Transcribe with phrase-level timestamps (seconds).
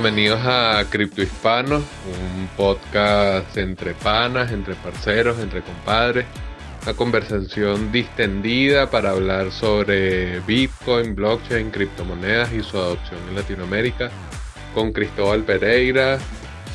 [0.00, 6.24] bienvenidos a Cripto Hispanos, un podcast entre panas, entre parceros, entre compadres.
[6.84, 14.10] Una conversación distendida para hablar sobre Bitcoin, blockchain, criptomonedas y su adopción en Latinoamérica
[14.72, 16.20] con Cristóbal Pereira,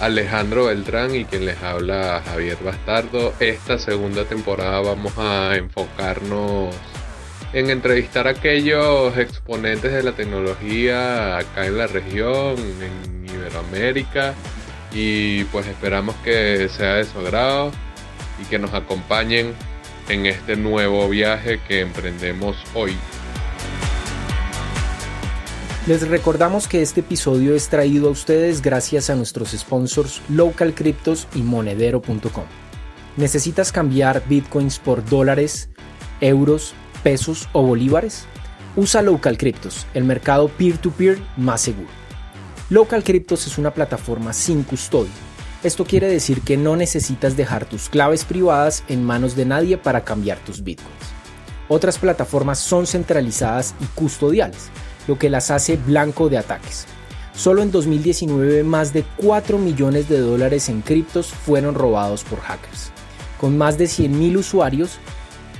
[0.02, 3.34] Alejandro Beltrán y quien les habla Javier Bastardo.
[3.40, 6.76] Esta segunda temporada vamos a enfocarnos
[7.54, 14.34] en entrevistar a aquellos exponentes de la tecnología acá en la región, en Iberoamérica,
[14.92, 17.72] y pues esperamos que sea de su agrado
[18.42, 19.54] y que nos acompañen
[20.10, 22.96] en este nuevo viaje que emprendemos hoy.
[25.86, 31.28] Les recordamos que este episodio es traído a ustedes gracias a nuestros sponsors Local Cryptos
[31.36, 32.46] y Monedero.com.
[33.18, 35.70] ¿Necesitas cambiar bitcoins por dólares,
[36.22, 38.26] euros, pesos o bolívares?
[38.76, 41.90] Usa Local Cryptos, el mercado peer-to-peer más seguro.
[42.70, 45.12] Local Cryptos es una plataforma sin custodia.
[45.64, 50.04] Esto quiere decir que no necesitas dejar tus claves privadas en manos de nadie para
[50.04, 50.90] cambiar tus bitcoins.
[51.70, 54.70] Otras plataformas son centralizadas y custodiales,
[55.08, 56.86] lo que las hace blanco de ataques.
[57.36, 62.92] Solo en 2019 más de 4 millones de dólares en criptos fueron robados por hackers.
[63.40, 65.00] Con más de 100.000 usuarios,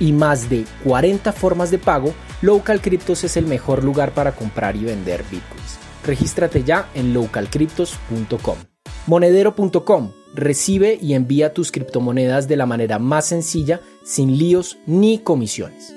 [0.00, 4.76] y más de 40 formas de pago, Local Cryptos es el mejor lugar para comprar
[4.76, 5.78] y vender bitcoins.
[6.04, 8.56] Regístrate ya en localcryptos.com.
[9.06, 15.94] Monedero.com recibe y envía tus criptomonedas de la manera más sencilla, sin líos ni comisiones.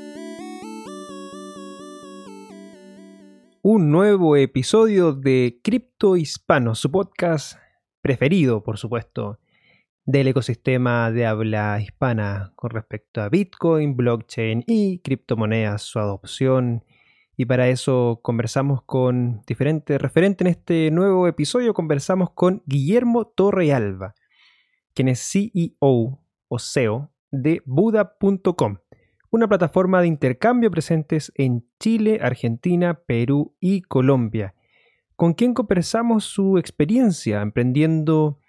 [3.61, 7.57] Un nuevo episodio de Cripto Hispano, su podcast
[8.01, 9.39] preferido, por supuesto
[10.07, 16.85] del ecosistema de habla hispana con respecto a Bitcoin, blockchain y criptomonedas, su adopción.
[17.35, 21.73] Y para eso conversamos con diferentes referentes en este nuevo episodio.
[21.73, 24.15] Conversamos con Guillermo Torrealba,
[24.93, 28.77] quien es CEO o CEO de Buda.com,
[29.29, 34.55] una plataforma de intercambio presentes en Chile, Argentina, Perú y Colombia,
[35.17, 38.39] con quien conversamos su experiencia emprendiendo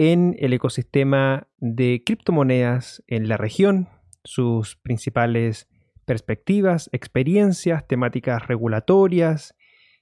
[0.00, 3.90] en el ecosistema de criptomonedas en la región,
[4.24, 5.68] sus principales
[6.06, 9.54] perspectivas, experiencias, temáticas regulatorias,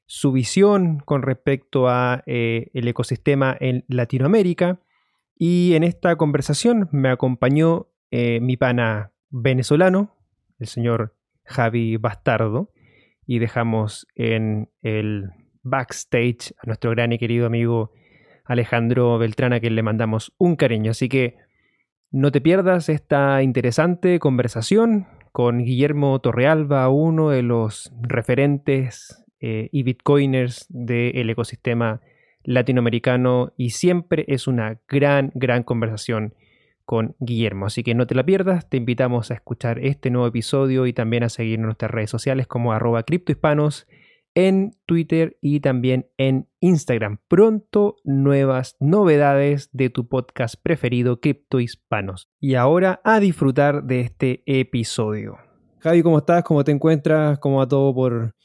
[0.07, 4.81] su visión con respecto a eh, el ecosistema en Latinoamérica.
[5.35, 10.15] Y en esta conversación me acompañó eh, mi pana venezolano,
[10.61, 12.71] el señor Javi Bastardo,
[13.27, 15.31] y dejamos en el
[15.65, 17.91] backstage a nuestro gran y querido amigo
[18.49, 20.91] Alejandro Beltrán, a quien le mandamos un cariño.
[20.91, 21.37] Así que
[22.11, 29.83] no te pierdas esta interesante conversación con Guillermo Torrealba, uno de los referentes eh, y
[29.83, 32.01] bitcoiners del ecosistema
[32.43, 36.35] latinoamericano y siempre es una gran, gran conversación
[36.87, 37.67] con Guillermo.
[37.67, 41.23] Así que no te la pierdas, te invitamos a escuchar este nuevo episodio y también
[41.23, 43.87] a seguir en nuestras redes sociales como arroba criptohispanos
[44.39, 47.19] en Twitter y también en Instagram.
[47.27, 52.29] Pronto nuevas novedades de tu podcast preferido, Cripto Hispanos.
[52.39, 55.39] Y ahora a disfrutar de este episodio.
[55.81, 56.45] Javi, ¿cómo estás?
[56.45, 57.41] ¿Cómo te encuentras?
[57.41, 58.37] ¿Cómo va todo por,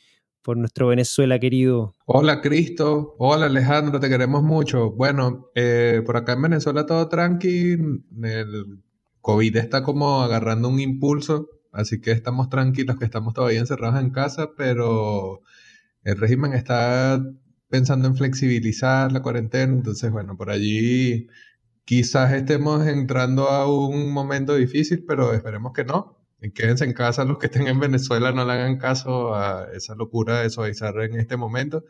[0.41, 1.93] por nuestro Venezuela querido?
[2.07, 4.89] Hola Cristo, hola Alejandro, te queremos mucho.
[4.93, 7.73] Bueno, eh, por acá en Venezuela todo tranqui,
[8.23, 8.81] el
[9.21, 14.09] COVID está como agarrando un impulso, así que estamos tranquilos que estamos todavía encerrados en
[14.09, 15.43] casa, pero
[16.03, 17.21] el régimen está
[17.69, 21.27] pensando en flexibilizar la cuarentena, entonces bueno, por allí
[21.85, 26.19] quizás estemos entrando a un momento difícil, pero esperemos que no.
[26.41, 29.95] Y quédense en casa los que estén en Venezuela, no le hagan caso a esa
[29.95, 31.85] locura de suavizar en este momento.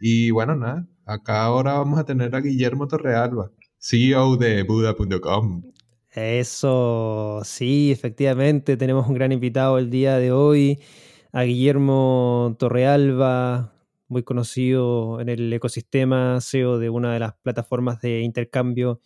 [0.00, 5.64] Y bueno, nada, acá ahora vamos a tener a Guillermo Torrealba, CEO de Buda.com.
[6.12, 10.80] Eso, sí, efectivamente, tenemos un gran invitado el día de hoy
[11.36, 13.74] a Guillermo Torrealba,
[14.08, 19.02] muy conocido en el ecosistema CEO de una de las plataformas de intercambio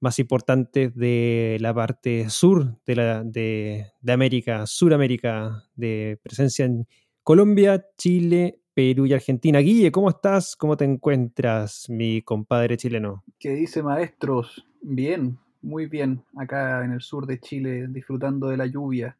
[0.00, 6.86] más importantes de la parte sur de, la, de, América, Suramérica, de presencia en
[7.22, 9.58] Colombia, Chile, Perú y Argentina.
[9.58, 10.56] Guille, ¿cómo estás?
[10.56, 13.24] ¿Cómo te encuentras, mi compadre chileno?
[13.38, 14.66] ¿Qué dice, maestros?
[14.80, 19.18] Bien, muy bien, acá en el sur de Chile, disfrutando de la lluvia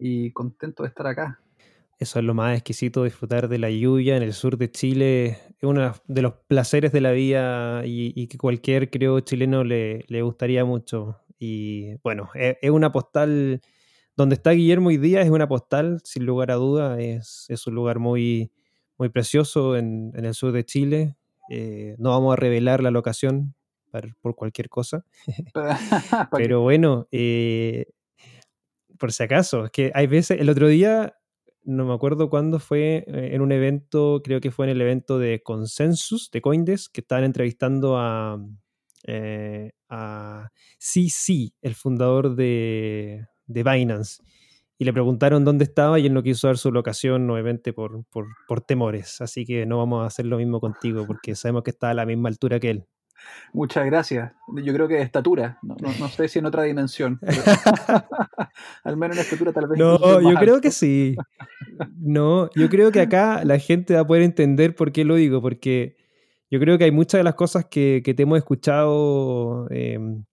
[0.00, 1.40] y contento de estar acá.
[2.00, 5.26] Eso es lo más exquisito, disfrutar de la lluvia en el sur de Chile.
[5.58, 10.64] Es uno de los placeres de la vida y, que cualquier, creo, chileno le, gustaría
[10.64, 11.20] mucho.
[11.38, 13.60] Y bueno, es, una postal,
[14.16, 17.98] donde está Guillermo hoy día, es una postal, sin lugar a duda, es, un lugar
[17.98, 18.50] muy,
[18.96, 21.16] muy precioso en, el sur de Chile.
[21.50, 23.54] Eh, no vamos a revelar la locación
[24.22, 25.04] por cualquier cosa.
[26.32, 27.86] Pero bueno, eh,
[29.00, 31.16] por si acaso, es que hay veces, el otro día,
[31.64, 35.18] no me acuerdo cuándo fue, eh, en un evento, creo que fue en el evento
[35.18, 38.38] de Consensus de Coindesk, que estaban entrevistando a,
[39.04, 44.22] eh, a CC, el fundador de, de Binance
[44.80, 48.60] y le preguntaron dónde estaba y él no quiso dar su locación, nuevamente por, por,
[48.62, 49.20] temores.
[49.20, 52.06] Así que no vamos a hacer lo mismo contigo porque sabemos que está a la
[52.06, 52.86] misma altura que él.
[53.52, 54.32] Muchas gracias.
[54.62, 55.76] Yo creo que de estatura, no,
[56.08, 57.18] sé si en otra dimensión.
[58.84, 59.78] al menos en estatura tal vez.
[59.78, 61.16] No, yo creo que sí.
[61.98, 65.40] No, yo creo que acá la gente va a poder entender por qué lo digo,
[65.40, 65.96] porque
[66.50, 70.24] yo creo que hay muchas de las cosas que, te hemos escuchado em,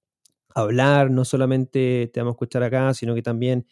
[0.56, 3.68] hablar, no solamente te vamos a escuchar acá, sino que también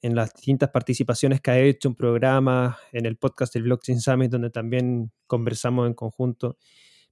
[0.00, 4.30] en las distintas participaciones que ha hecho en programas, en el podcast del Blockchain Summit,
[4.30, 6.58] donde también conversamos en conjunto.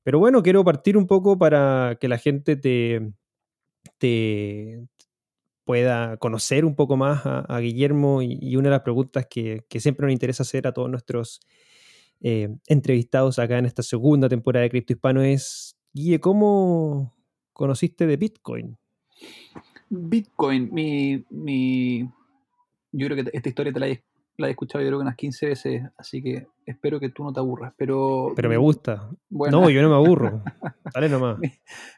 [0.03, 3.13] Pero bueno, quiero partir un poco para que la gente te,
[3.99, 4.87] te
[5.65, 10.13] pueda conocer un poco más a, Guillermo y, una de las preguntas que, siempre nos
[10.13, 11.41] interesa hacer a todos nuestros
[12.21, 17.15] eh, entrevistados acá en esta segunda temporada de Cripto Hispano es, Guille, ¿cómo
[17.53, 18.77] conociste de Bitcoin?
[19.89, 22.09] Bitcoin, mi, mi
[22.93, 24.03] yo creo que esta historia te la he,
[24.39, 27.33] la he escuchado yo creo que unas 15 veces, así que espero que tú no
[27.33, 28.33] te aburras, pero...
[28.35, 29.11] Pero me gusta.
[29.31, 30.43] no, yo no me aburro.
[30.95, 31.39] Dale nomás.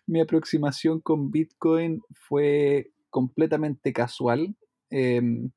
[0.07, 4.57] Mi, aproximación con Bitcoin fue completamente casual.
[4.91, 5.51] Em,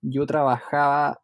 [0.00, 1.20] yo trabajaba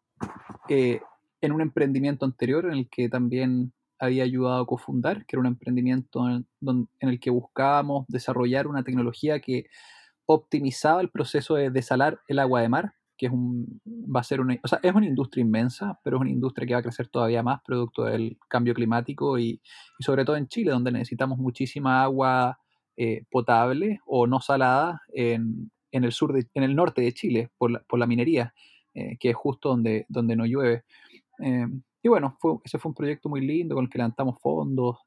[0.69, 1.01] eh,
[1.41, 5.47] en un emprendimiento anterior en el que también había ayudado a cofundar, que era un
[5.47, 9.65] emprendimiento en, en el que buscábamos desarrollar una tecnología que
[10.25, 14.41] optimizaba el proceso de desalar el agua de mar que es un, va a ser
[14.41, 17.07] una, o sea, es una industria inmensa, pero es una industria que va a crecer
[17.07, 19.61] todavía más producto del cambio climático y,
[19.99, 22.57] sobre todo en Chile, donde necesitamos muchísima agua
[22.97, 27.69] eh, potable o no salada en, en, el sur en el norte de Chile por
[27.69, 28.55] la, por la minería,
[28.95, 30.85] eh, que es justo donde, donde no llueve.
[31.43, 31.67] Eh,
[32.01, 34.97] y bueno, fue, ese fue un proyecto muy lindo con el que levantamos fondos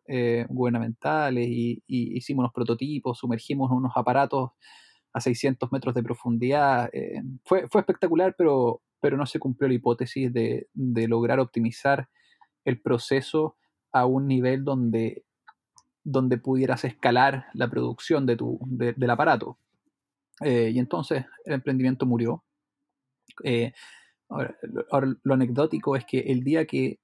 [0.51, 4.53] gubernamentales y, y, hicimos unos prototipos, sumergimos unos aparatos
[5.15, 6.91] a 600 metros de profundidad.
[6.93, 12.09] Eh, fue, fue espectacular, pero, pero no se cumplió la hipótesis de, lograr optimizar
[12.65, 13.57] el proceso
[13.93, 15.25] a un nivel donde,
[16.03, 19.57] donde pudieras escalar la producción de tu, del aparato.
[20.41, 22.45] Eh, y entonces el emprendimiento murió.
[23.45, 23.73] Eh,
[24.29, 24.57] ahora,
[25.23, 26.99] lo anecdótico es que el día que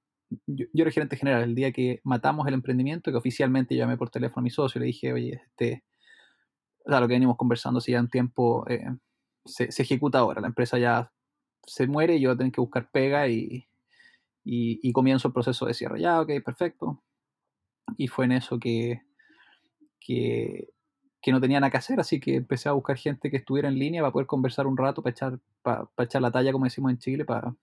[0.47, 4.09] yo, yo, era gerente general, el día que matamos el emprendimiento, que oficialmente llamé por
[4.09, 5.83] teléfono a mi socio, le dije, oye, este,
[6.85, 8.85] o lo que venimos conversando si ya un tiempo eh,
[9.45, 10.41] se, ejecuta ahora.
[10.41, 11.11] La empresa ya
[11.65, 13.67] se muere yo tengo que buscar pega y,
[14.43, 16.01] y, comienzo el proceso de cierre.
[16.01, 17.03] Ya, ok, perfecto.
[17.97, 19.01] Y fue en eso que,
[19.99, 20.67] que,
[21.27, 24.01] no tenía nada que hacer, así que empecé a buscar gente que estuviera en línea
[24.01, 27.25] para poder conversar un rato, para echar, para, echar la talla, como decimos en Chile,
[27.25, 27.55] para,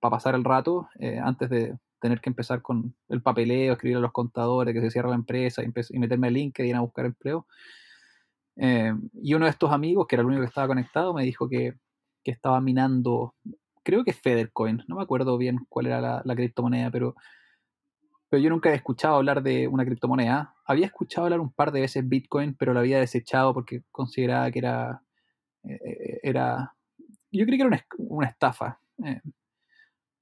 [0.00, 4.00] para pasar el rato eh, antes de tener que empezar con el papeleo, escribir a
[4.00, 7.46] los contadores, que se cierra la empresa y, y meterme al LinkedIn a buscar empleo.
[8.58, 11.48] Eh, y uno de estos amigos, que era el único que estaba conectado, me dijo
[11.48, 11.74] que,
[12.24, 13.34] que estaba minando,
[13.84, 17.14] creo que Federcoin, no me acuerdo bien cuál era la, criptomoneda, pero,
[18.28, 20.54] pero yo nunca he escuchado hablar de una criptomoneda.
[20.66, 24.58] Había escuchado hablar un par de veces Bitcoin, pero lo había desechado porque consideraba que
[24.58, 25.02] era,
[25.64, 26.74] eh, eh, era
[27.30, 28.80] yo creí que era una, estafa.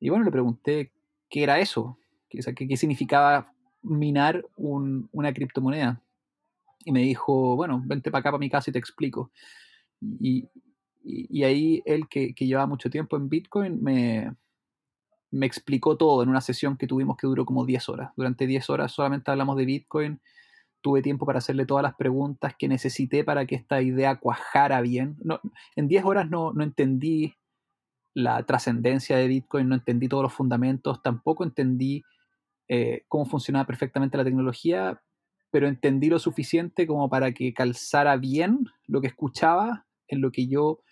[0.01, 0.93] y bueno, le pregunté
[1.31, 6.03] qué era eso, qué, qué significaba minar un, una criptomoneda
[6.87, 9.33] y me dijo, bueno, vente para acá, para mi casa y te explico.
[10.01, 10.49] Y,
[11.03, 14.33] y, ahí él, que, que, llevaba mucho tiempo en Bitcoin, me,
[15.33, 18.13] me explicó todo en una sesión que tuvimos que duró como 10 horas.
[18.17, 20.21] Durante 10 horas solamente hablamos de Bitcoin.
[20.81, 25.17] Tuve tiempo para hacerle todas las preguntas que necesité para que esta idea cuajara bien.
[25.25, 25.41] No,
[25.75, 27.35] en 10 horas no, no entendí
[28.15, 32.05] la trascendencia de Bitcoin, no entendí todos los fundamentos, tampoco entendí
[32.69, 35.03] eh, cómo funcionaba perfectamente la tecnología,
[35.57, 40.49] pero entendí lo suficiente como para que calzara bien lo que escuchaba en lo que
[40.49, 40.83] yo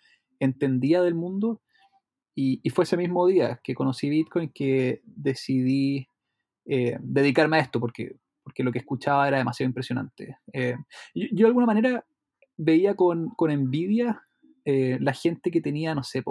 [0.40, 1.60] entendía del mundo.
[2.34, 6.08] Y, fue ese mismo día que conocí Bitcoin que decidí
[6.64, 10.38] eh, dedicarme a esto, porque, porque lo que escuchaba era demasiado impresionante.
[10.50, 10.76] Eh,
[11.14, 12.06] yo, de alguna manera
[12.56, 14.22] veía con, envidia
[14.64, 16.22] eh, la gente que tenía, no sé,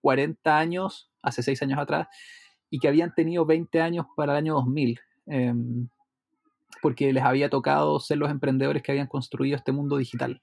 [0.00, 2.08] 40 años, hace 6 años atrás,
[2.68, 4.98] y que habían tenido 20 años para el año 2000
[6.82, 10.42] porque les había tocado ser los emprendedores que habían construido este mundo digital.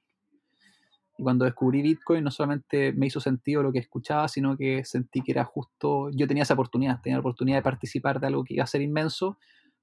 [1.17, 5.21] Y cuando descubrí Bitcoin, no solamente me hizo sentido lo que escuchaba, sino que sentí
[5.21, 8.55] que era justo, yo tenía esa oportunidad, tenía la oportunidad de participar de algo que
[8.55, 9.37] iba a ser inmenso,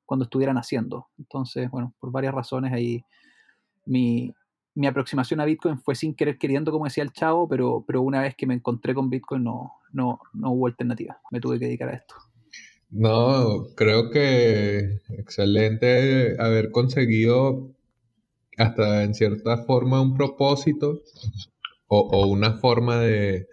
[0.05, 1.09] cuando estuvieran haciendo.
[1.19, 3.03] Entonces, bueno, por varias razones ahí
[3.87, 4.35] mi,
[4.75, 8.21] mi aproximación a Bitcoin fue sin querer queriendo, como decía el chavo, pero, pero una
[8.21, 11.21] vez que me encontré con Bitcoin no, no, no hubo alternativa.
[11.31, 12.15] Me tuve que dedicar a esto.
[12.93, 17.75] No, creo que excelente haber conseguido
[18.59, 21.01] hasta en cierta forma un propósito
[21.89, 23.47] o, una forma de,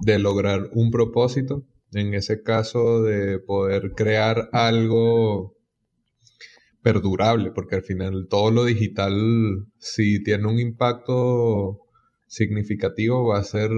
[0.00, 1.64] de, lograr un propósito.
[1.92, 5.54] En ese caso de poder crear algo
[6.82, 11.80] perdurable, porque al final todo lo digital, si tiene un impacto
[12.26, 13.70] significativo, va a ser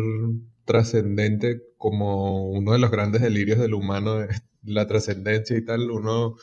[0.64, 4.26] trascendente como uno de los grandes delirios del humano,
[4.66, 5.90] la trascendencia y tal.
[5.90, 6.36] Uno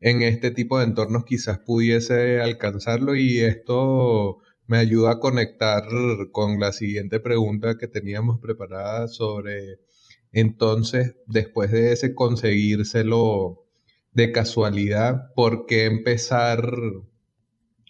[0.00, 5.84] en este tipo de entornos quizás pudiese alcanzarlo y esto me ayuda a conectar
[6.32, 9.80] con la siguiente pregunta que teníamos preparada sobre
[10.32, 13.64] entonces después de ese conseguírselo
[14.12, 16.72] de casualidad, ¿por qué empezar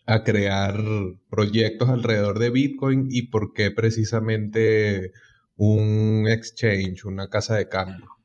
[0.07, 0.83] a crear
[1.31, 5.13] proyectos alrededor de Bitcoin y por qué precisamente
[5.57, 8.16] un exchange, una casa de cambio?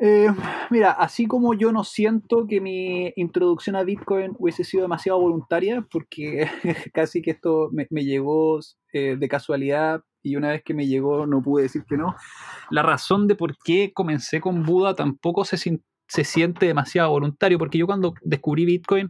[0.00, 0.28] Eh,
[0.70, 5.84] mira, así como yo no siento que mi introducción a Bitcoin hubiese sido demasiado voluntaria,
[5.90, 6.48] porque
[6.94, 8.60] casi que esto me, llegó
[8.92, 12.14] eh, de casualidad y una vez que me llegó no pude decir que no,
[12.70, 17.78] la razón de por qué comencé con Buda tampoco se, se siente demasiado voluntario, porque
[17.78, 19.08] yo cuando descubrí Bitcoin,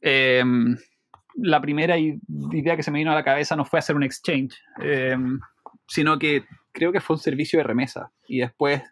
[0.00, 0.74] em,
[1.34, 4.54] la primera idea que se me vino a la cabeza no fue hacer un exchange,
[4.80, 5.38] em,
[5.86, 8.10] sino que creo que fue un servicio de remesa.
[8.26, 8.82] Y después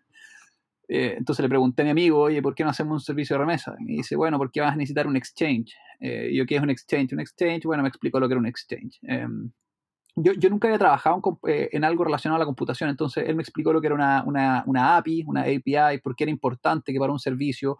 [0.88, 3.40] eh, entonces le pregunté a mi amigo, oye, ¿por qué no hacemos un servicio de
[3.40, 3.74] remesa?
[3.80, 5.74] Y dice, bueno, porque vas a necesitar un exchange.
[6.00, 7.12] Eh, yo, ¿qué es un exchange?
[7.12, 8.98] Un exchange, bueno, me explicó lo que era un exchange.
[9.02, 9.50] Em,
[10.16, 13.34] yo, yo, nunca había trabajado en, eh, en, algo relacionado a la computación, entonces él
[13.34, 16.92] me explicó lo que era una, una, una API, una API, por qué era importante
[16.92, 17.78] que para un servicio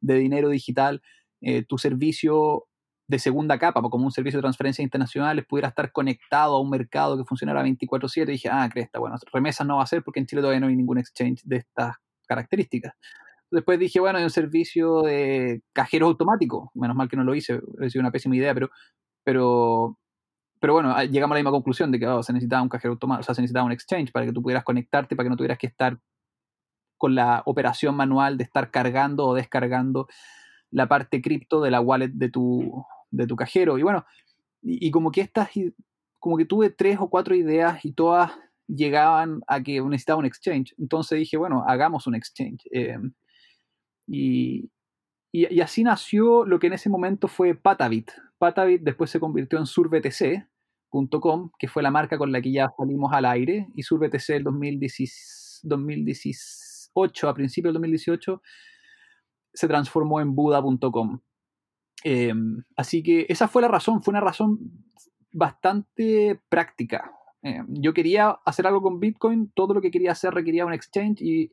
[0.00, 1.02] de dinero digital,
[1.68, 2.68] tu servicio
[3.06, 7.18] de segunda capa, como un servicio de transferencias internacionales, pudiera estar conectado a un mercado
[7.18, 8.30] que funcionara 24/7.
[8.30, 10.68] Y dije, ah, cresta, bueno, remesas no va a ser porque en Chile todavía no
[10.68, 11.96] hay ningún exchange de estas
[12.26, 12.94] características.
[13.50, 16.70] Después dije, bueno, hay un servicio de cajero automático.
[16.74, 18.70] Menos mal que no lo hice, sido una pésima idea, pero,
[19.22, 19.98] pero,
[20.60, 22.92] pero bueno, ah, llegamos a la misma conclusión de que oh, se necesitaba un cajero
[22.92, 25.36] automático, o sea, se necesitaba un exchange para que tú pudieras conectarte, para que no
[25.36, 25.98] tuvieras que estar
[26.98, 30.08] con la operación manual de estar cargando o descargando
[30.70, 33.78] la parte cripto de la wallet de tu, de tu cajero.
[33.78, 34.04] Y bueno,
[34.62, 35.50] y como que estas,
[36.18, 38.32] como que tuve tres o cuatro ideas y todas
[38.66, 40.74] llegaban a que necesitaba un exchange.
[40.78, 42.62] Entonces dije, bueno, hagamos un exchange.
[42.70, 42.98] Eh,
[44.06, 44.70] y,
[45.32, 48.10] y, así nació lo que en ese momento fue Patavit.
[48.38, 53.12] Patavit después se convirtió en surbtc.com, que fue la marca con la que ya salimos
[53.12, 58.42] al aire, y surbtc el 2018, a principios del 2018,
[59.52, 61.20] se transformó en buda.com.
[62.04, 62.34] Eh,
[62.76, 64.58] así que esa fue la razón, fue una razón
[65.32, 67.10] bastante práctica.
[67.44, 71.20] Eh, yo quería hacer algo con Bitcoin, todo lo que quería hacer requería un exchange
[71.20, 71.52] y,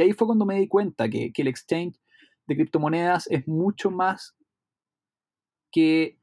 [0.00, 1.96] ahí fue cuando me di cuenta que, el exchange
[2.46, 4.34] de criptomonedas es mucho más
[5.70, 6.18] que...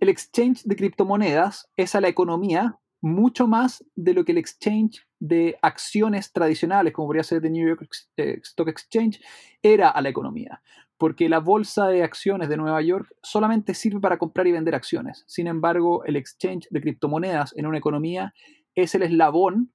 [0.00, 5.06] El exchange de criptomonedas es a la economía mucho más de lo que el exchange
[5.20, 7.86] de acciones tradicionales, como podría ser de New York
[8.16, 9.20] eh, Stock Exchange,
[9.62, 10.62] era a la economía.
[10.98, 15.24] Porque la bolsa de acciones de Nueva York solamente sirve para comprar y vender acciones.
[15.26, 18.34] Sin embargo, el exchange de criptomonedas en una economía
[18.74, 19.72] es el eslabón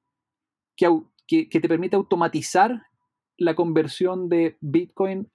[0.75, 0.89] que,
[1.27, 2.83] te permite automatizar
[3.37, 5.31] la conversión de Bitcoin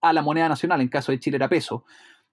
[0.00, 1.84] a la moneda nacional, en caso de Chile era peso.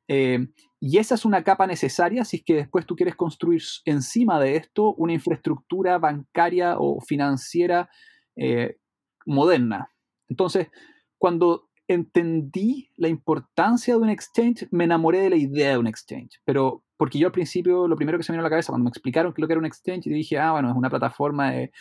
[0.08, 0.48] Eh,
[0.80, 4.56] y esa es una capa necesaria si es que después tú quieres construir encima de
[4.56, 7.90] esto una infraestructura bancaria o financiera
[8.36, 8.78] eh,
[9.26, 9.92] moderna.
[10.28, 10.70] Entonces,
[11.18, 16.40] cuando entendí la importancia de un exchange, me enamoré de la idea de un exchange.
[16.46, 18.84] Pero porque yo al principio, lo primero que se me vino a la cabeza cuando
[18.84, 21.52] me explicaron que lo que era un exchange, y dije, ah, bueno, es una plataforma
[21.52, 21.72] de,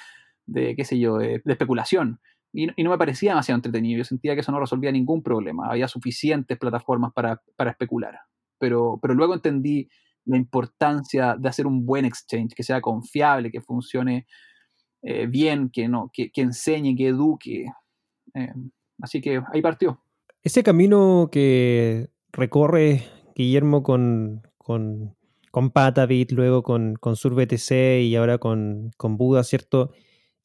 [0.77, 2.21] qué sé yo, de especulación.
[2.53, 3.99] Y, no me parecía demasiado entretenido.
[3.99, 5.69] Yo sentía que eso no resolvía ningún problema.
[5.69, 8.19] Había suficientes plataformas para, especular.
[8.59, 9.89] Pero, pero luego entendí
[10.25, 14.27] la importancia de hacer un buen exchange, que sea confiable, que funcione
[15.03, 17.67] eh, bien, que, no, que, enseñe, que eduque.
[18.35, 18.55] Eh,
[19.01, 20.01] así que ahí partió.
[20.43, 25.17] Ese camino que recorre Guillermo con, con,
[25.51, 29.93] con Patavit, luego con, con SurBTC y ahora con, con Buda, ¿cierto?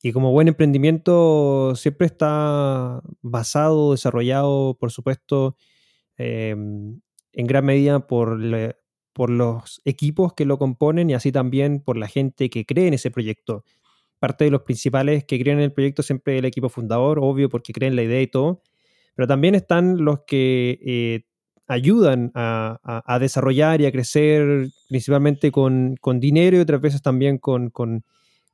[0.02, 5.56] Y como buen emprendimiento siempre está basado, desarrollado, por supuesto,
[6.18, 7.00] em,
[7.32, 8.38] en gran medida por,
[9.14, 12.96] por los equipos que lo componen y así también por la gente que cree en
[12.96, 13.64] ese proyecto.
[14.24, 17.74] Parte de los principales que creen en el proyecto siempre el equipo fundador, obvio, porque
[17.74, 18.62] creen en la idea y todo,
[19.16, 21.26] pero también están los que eh,
[21.68, 27.74] ayudan a, desarrollar y a crecer principalmente con, dinero y otras veces también con,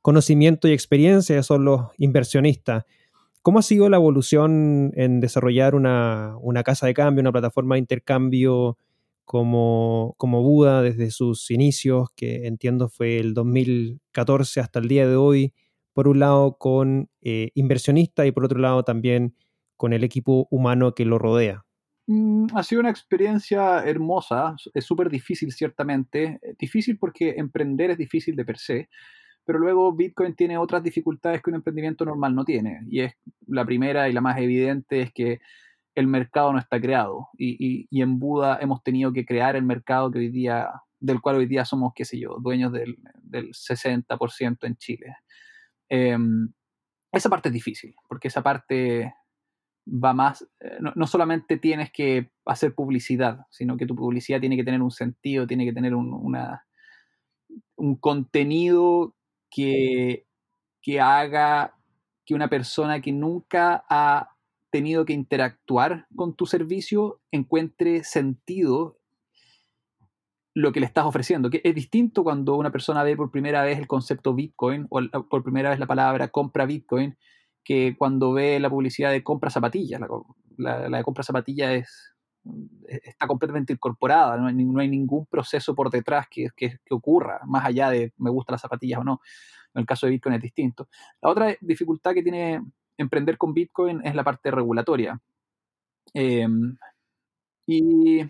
[0.02, 2.84] conocimiento y experiencia, son los inversionistas.
[3.40, 6.34] ¿Cómo ha sido la evolución en desarrollar una,
[6.64, 8.76] casa de cambio, una plataforma de intercambio
[9.30, 15.14] como, como Buda desde sus inicios, que entiendo fue el 2014 hasta el día de
[15.14, 15.54] hoy?
[15.92, 19.36] Por un lado con eh, inversionistas y por otro lado también
[19.76, 21.64] con el equipo humano que lo rodea.
[22.08, 27.98] Mm, ha sido una experiencia hermosa, es súper difícil ciertamente, eh, difícil porque emprender es
[27.98, 28.88] difícil de per se,
[29.44, 33.12] pero luego Bitcoin tiene otras dificultades que un emprendimiento normal no tiene, y es
[33.46, 35.38] la primera y la más evidente es que
[35.94, 40.18] el mercado no está creado, y, en Buda hemos tenido que crear el mercado que
[40.18, 42.96] hoy día, del cual hoy día somos, qué sé yo, dueños del,
[43.52, 45.16] 60% en Chile.
[45.88, 46.52] Em,
[47.12, 49.12] esa parte es difícil, porque esa parte
[49.86, 54.64] va más, eh, no, solamente tienes que hacer publicidad, sino que tu publicidad tiene que
[54.64, 56.64] tener un sentido, tiene que tener un, una,
[57.76, 59.16] un contenido
[59.50, 60.26] que,
[60.82, 61.74] que haga
[62.24, 64.36] que una persona que nunca ha
[64.70, 68.98] tenido que interactuar con tu servicio encuentre sentido
[70.54, 71.50] lo que le estás ofreciendo.
[71.50, 75.42] Que es distinto cuando una persona ve por primera vez el concepto Bitcoin o por
[75.42, 77.16] primera vez la palabra compra Bitcoin
[77.64, 80.00] que cuando ve la publicidad de compra zapatillas.
[80.56, 82.14] La, de compra zapatillas es,
[82.88, 84.46] está completamente incorporada, no
[84.80, 86.48] hay, ningún proceso por detrás que,
[86.90, 89.20] ocurra, más allá de me gustan las zapatillas o no.
[89.74, 90.88] En el caso de Bitcoin es distinto.
[91.22, 92.60] La otra dificultad que tiene
[93.00, 95.20] emprender con Bitcoin es la parte regulatoria.
[96.14, 96.76] Em,
[97.66, 98.20] y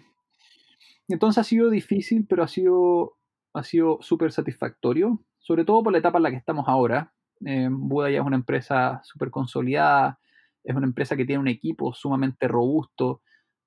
[1.09, 3.17] entonces ha sido difícil, pero ha sido
[3.53, 7.13] ha sido súper satisfactorio, sobre todo por la etapa en la que estamos ahora,
[7.45, 10.19] eh, Buda ya es una empresa súper consolidada,
[10.63, 13.23] es una empresa que tiene un equipo sumamente robusto.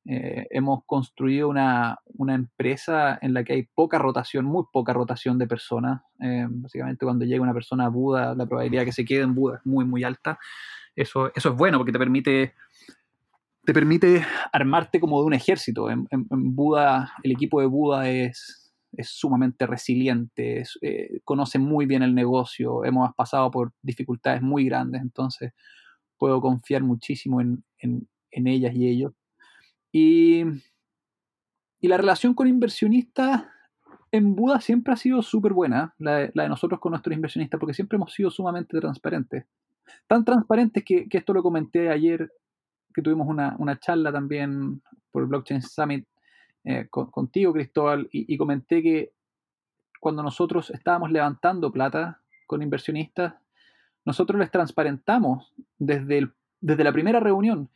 [0.06, 5.48] Eh, hemos construido una, empresa en la que hay poca rotación, muy poca rotación de
[5.48, 6.02] personas.
[6.20, 9.36] Eh, básicamente cuando llega una persona a Buda, la probabilidad de que se quede en
[9.36, 10.40] Buda es muy, muy alta.
[10.96, 12.54] Eso, eso es bueno porque te permite,
[13.64, 15.90] te permite armarte como de un ejército.
[15.90, 18.64] en Buda, el equipo de Buda es,
[18.96, 25.02] es sumamente resiliente, eh, conoce muy bien el negocio, hemos pasado por dificultades muy grandes,
[25.02, 25.54] entonces
[26.18, 27.64] puedo confiar muchísimo en,
[28.32, 29.14] ellas y ellos.
[29.94, 30.44] Y,
[31.82, 33.44] la relación con inversionistas
[34.12, 37.98] en Buda siempre ha sido súper buena, la, de nosotros con nuestros inversionistas, porque siempre
[37.98, 39.46] hemos sido sumamente transparentes.
[40.08, 42.32] Tan transparentes que, esto lo comenté ayer,
[42.94, 46.08] que tuvimos una, una charla también por el Blockchain Summit
[46.64, 49.12] eh, contigo, Cristóbal, y, comenté que
[50.00, 53.36] cuando nosotros estábamos levantando plata con inversionistas,
[54.06, 57.70] nosotros les transparentamos desde, desde la primera reunión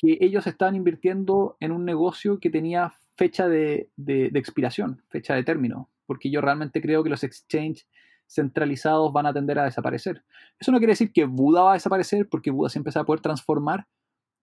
[0.00, 5.44] que ellos estaban invirtiendo en un negocio que tenía fecha de, de, expiración, fecha de
[5.44, 7.86] término, porque yo realmente creo que los exchanges
[8.26, 10.24] centralizados van a tender a desaparecer.
[10.58, 13.06] Eso no quiere decir que Buda va a desaparecer, porque Buda siempre se va a
[13.06, 13.88] poder transformar,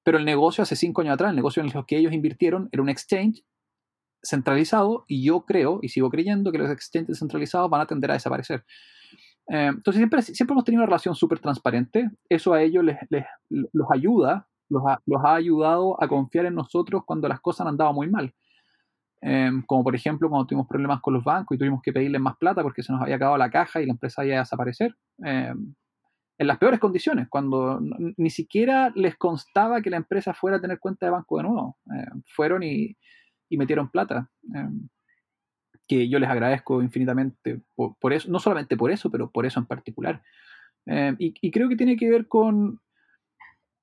[0.03, 2.83] pero el negocio hace cinco años atrás, el negocio en el que ellos invirtieron era
[2.83, 3.43] un exchange
[4.21, 8.13] centralizado y yo creo y sigo creyendo que los exchanges descentralizados van a tender a
[8.13, 8.63] desaparecer.
[9.49, 12.11] Eh, entonces siempre, siempre hemos tenido una relación súper transparente.
[12.29, 12.97] Eso a ellos les,
[13.49, 17.69] los ayuda, los ha, los ha, ayudado a confiar en nosotros cuando las cosas han
[17.69, 18.33] andado muy mal.
[19.21, 22.37] Eh, como por ejemplo cuando tuvimos problemas con los bancos y tuvimos que pedirles más
[22.37, 24.95] plata porque se nos había acabado la caja y la empresa iba a desaparecer.
[25.25, 25.53] Eh,
[26.39, 27.79] en las peores condiciones, cuando
[28.15, 31.77] ni siquiera les constaba que la empresa fuera a tener cuenta de banco de nuevo.
[31.91, 32.95] Eh, fueron y,
[33.49, 34.29] metieron plata.
[35.87, 39.65] Que yo les agradezco infinitamente por, eso, no solamente por eso, pero por eso en
[39.65, 40.21] particular.
[40.85, 42.79] Eh, y, creo que tiene que ver con,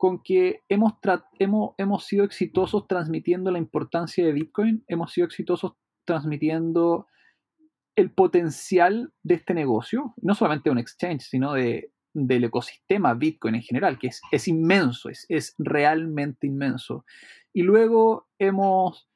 [0.05, 0.93] con que hemos,
[1.39, 7.07] hemos, hemos sido exitosos transmitiendo la importancia de Bitcoin, hemos sido exitosos transmitiendo
[7.97, 13.55] el potencial de este negocio, no solamente de un exchange, sino de, del ecosistema Bitcoin
[13.55, 17.07] en general, que es, inmenso, es, es, realmente inmenso.
[17.55, 19.09] Y luego hemos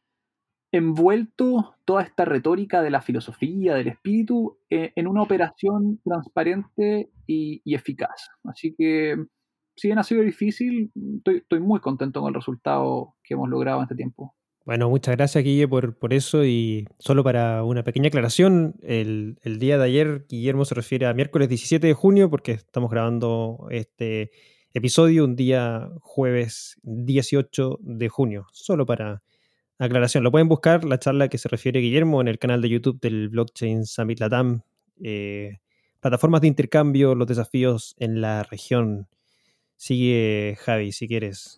[0.72, 7.60] envuelto toda esta retórica de la filosofía, del espíritu, eh, en una operación transparente y,
[7.74, 8.30] eficaz.
[8.44, 9.26] Así que,
[9.78, 10.90] si bien ha sido difícil,
[11.24, 14.34] estoy muy contento con el resultado que hemos logrado en este tiempo.
[14.66, 16.44] Bueno, muchas gracias, Guille, por, por eso.
[16.44, 21.48] Y solo para una pequeña aclaración, el, día de ayer Guillermo se refiere a miércoles
[21.48, 24.32] 17 de junio, porque estamos grabando este
[24.74, 28.46] episodio un día jueves 18 de junio.
[28.52, 29.22] Solo para
[29.78, 30.24] aclaración.
[30.24, 33.28] Lo pueden buscar, la charla que se refiere Guillermo, en el canal de YouTube del
[33.28, 34.62] Blockchain Summit Latam.
[35.02, 35.60] Eh,
[36.00, 39.06] plataformas de intercambio, los desafíos en la región.
[39.78, 41.56] Sigue Javi, si quieres.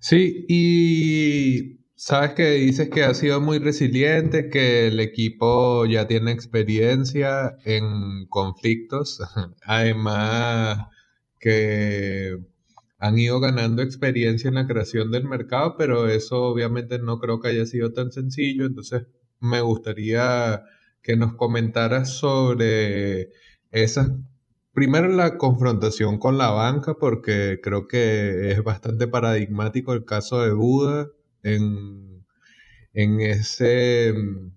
[0.00, 6.30] Sí, y Sabes que dices que ha sido muy resiliente, que el equipo ya tiene
[6.30, 9.20] experiencia en conflictos,
[9.64, 10.86] además
[11.40, 12.38] que
[13.00, 17.48] han ido ganando experiencia en la creación del mercado, pero eso obviamente no creo que
[17.48, 19.08] haya sido tan sencillo, entonces
[19.40, 20.62] me gustaría
[21.02, 23.30] que nos comentaras sobre
[23.72, 24.16] esa,
[24.78, 30.52] primero la confrontación con la banca, porque creo que es bastante paradigmático el caso de
[30.52, 31.08] Buda
[31.42, 32.24] en,
[32.92, 34.52] en ese, o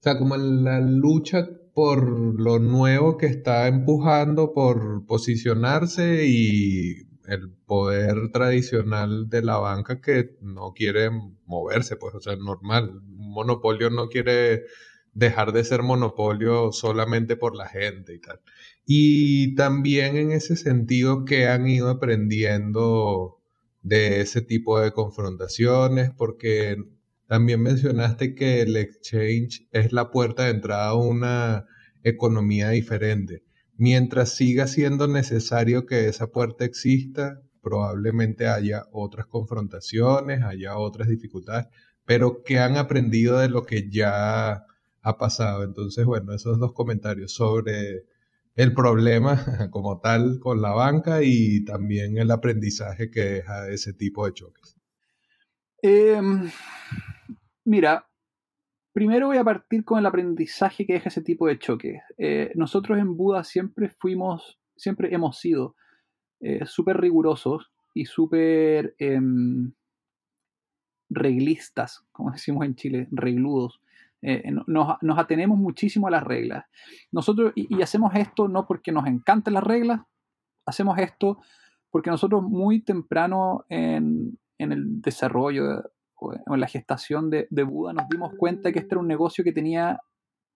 [0.00, 2.02] sea, como la lucha por
[2.40, 10.36] lo nuevo que está empujando por posicionarse y el poder tradicional de la banca que
[10.40, 11.10] no quiere
[11.46, 12.90] moverse, pues, o sea, normal.
[12.90, 14.64] Un monopolio no quiere
[15.12, 18.40] dejar de ser monopolio solamente por la gente y tal.
[18.86, 23.40] Y también en ese sentido que han ido aprendiendo
[23.82, 26.76] de ese tipo de confrontaciones, porque
[27.26, 31.66] también mencionaste que el exchange es la puerta de entrada a una
[32.02, 33.42] economía diferente.
[33.76, 41.66] Mientras siga siendo necesario que esa puerta exista, probablemente haya otras confrontaciones, haya otras dificultades,
[42.04, 44.64] pero que han aprendido de lo que ya
[45.02, 45.64] ha pasado.
[45.64, 48.04] Entonces, bueno, esos dos comentarios sobre
[48.54, 49.36] el problema
[49.70, 54.76] como tal con la banca y también el aprendizaje que deja ese tipo de choques?
[55.82, 56.50] Em,
[57.64, 58.08] mira,
[58.92, 62.00] primero voy a partir con el aprendizaje que deja ese tipo de choques.
[62.16, 65.76] Eh, nosotros en Buda siempre fuimos, siempre hemos sido
[66.40, 69.72] eh, súper rigurosos y súper em,
[71.10, 73.80] reglistas, como decimos en Chile, regludos
[74.26, 76.64] eh, nos, atenemos muchísimo a las reglas.
[77.12, 80.00] Nosotros, y, hacemos esto no porque nos encanten las reglas,
[80.64, 81.42] hacemos esto
[81.90, 85.82] porque nosotros muy temprano en, el desarrollo
[86.16, 89.52] o en la gestación de, Buda nos dimos cuenta que este era un negocio que
[89.52, 90.00] tenía,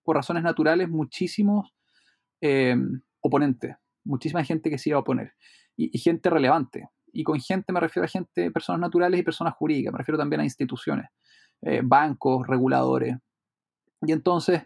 [0.02, 1.74] por razones naturales, muchísimos
[2.40, 2.74] eh,
[3.20, 5.35] oponentes, muchísima gente que se iba a oponer
[5.76, 6.88] y, gente relevante.
[7.12, 10.40] Y con gente me refiero a gente, personas naturales y personas jurídicas, me refiero también
[10.40, 11.11] a instituciones,
[11.61, 13.16] eh, bancos, reguladores,
[14.02, 14.62] y entonces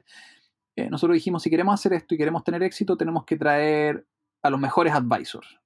[0.76, 4.06] eh, nosotros dijimos, si queremos hacer esto y queremos tener éxito, tenemos que traer
[4.42, 5.60] a los mejores advisors.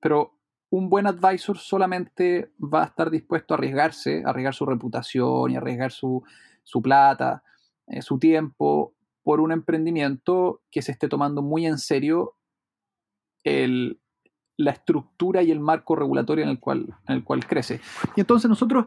[0.00, 0.38] Pero
[0.70, 5.56] un buen advisor solamente va a estar dispuesto a arriesgarse, a arriesgar su reputación y
[5.56, 6.22] arriesgar su,
[6.82, 7.42] plata,
[7.86, 12.36] eh, su tiempo, por un emprendimiento que se esté tomando muy en serio
[13.44, 17.80] la estructura y el marco regulatorio en el, cual, en el cual crece.
[18.16, 18.86] Y entonces nosotros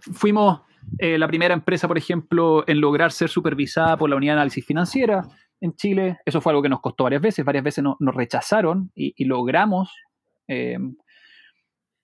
[0.00, 0.62] fuimos
[0.98, 4.64] eh, la primera empresa, por ejemplo, en lograr ser supervisada por la Unidad de Análisis
[4.64, 5.22] Financiera
[5.60, 6.18] en Chile.
[6.24, 7.44] Eso fue algo que nos costó varias veces.
[7.44, 9.92] Varias veces nos rechazaron y, logramos,
[10.48, 10.78] eh,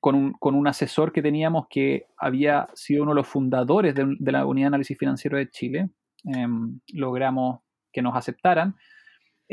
[0.01, 4.67] con, un, asesor que teníamos que había sido uno de los fundadores de, la Unidad
[4.67, 5.91] de Análisis Financiero de Chile,
[6.25, 6.47] eh,
[6.93, 7.61] logramos
[7.93, 8.77] que nos aceptaran.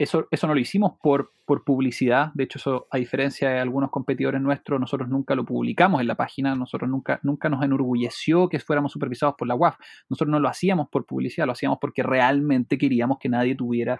[0.02, 3.92] Eso, eso no lo hicimos por, por publicidad, de hecho eso a diferencia de algunos
[3.92, 8.60] competidores nuestros, nosotros nunca lo publicamos en la página, nosotros nunca, nunca nos enorgulleció que
[8.60, 9.76] fuéramos supervisados por la UAF,
[10.10, 14.00] nosotros no lo hacíamos por publicidad, lo hacíamos porque realmente queríamos que nadie tuviera,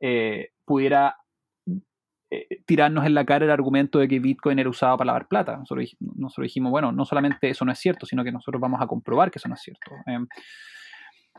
[0.00, 1.14] eh, pudiera
[2.28, 5.58] eh, tirarnos en la cara el argumento de que Bitcoin era usado para lavar plata.
[5.58, 9.30] Nosotros, dijimos, bueno, no solamente eso no es cierto, sino que nosotros vamos a comprobar
[9.30, 9.92] que eso no es cierto.
[10.06, 10.26] Em,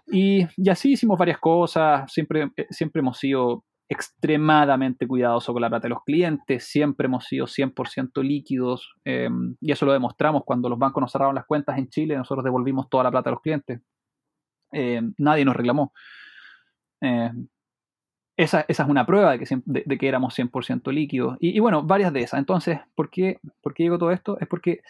[0.08, 5.70] y, y, así hicimos varias cosas, siempre, eh, siempre hemos sido extremadamente cuidadoso con la
[5.70, 10.68] plata de los clientes, siempre hemos sido 100% líquidos em, y eso lo demostramos cuando
[10.68, 13.42] los bancos nos cerraron las cuentas en Chile, nosotros devolvimos toda la plata a los
[13.42, 13.82] clientes.
[14.72, 15.94] Em, nadie nos reclamó.
[17.02, 17.48] Em,
[18.38, 21.38] esa, es una prueba de que, de, que éramos 100% líquidos.
[21.40, 22.40] Y, bueno, varias de esas.
[22.40, 24.38] Entonces, ¿por qué, ¿por qué digo todo esto?
[24.40, 24.82] Es porque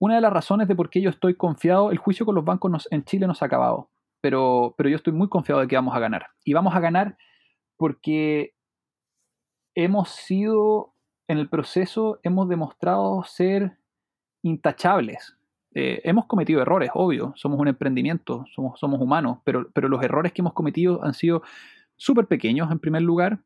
[0.00, 2.88] una de las razones de por qué yo estoy confiado, el juicio con los bancos
[2.90, 6.00] en Chile nos ha acabado, pero, pero yo estoy muy confiado de que vamos a
[6.00, 6.26] ganar.
[6.44, 7.16] Y vamos a ganar
[7.78, 8.52] porque
[9.74, 10.92] hemos sido,
[11.28, 13.78] en el proceso, hemos demostrado ser
[14.42, 15.36] intachables.
[15.74, 20.32] Eh, hemos cometido errores, obvio, somos un emprendimiento, somos, somos humanos, pero, pero los errores
[20.32, 21.42] que hemos cometido han sido
[21.96, 23.38] súper pequeños en primer lugar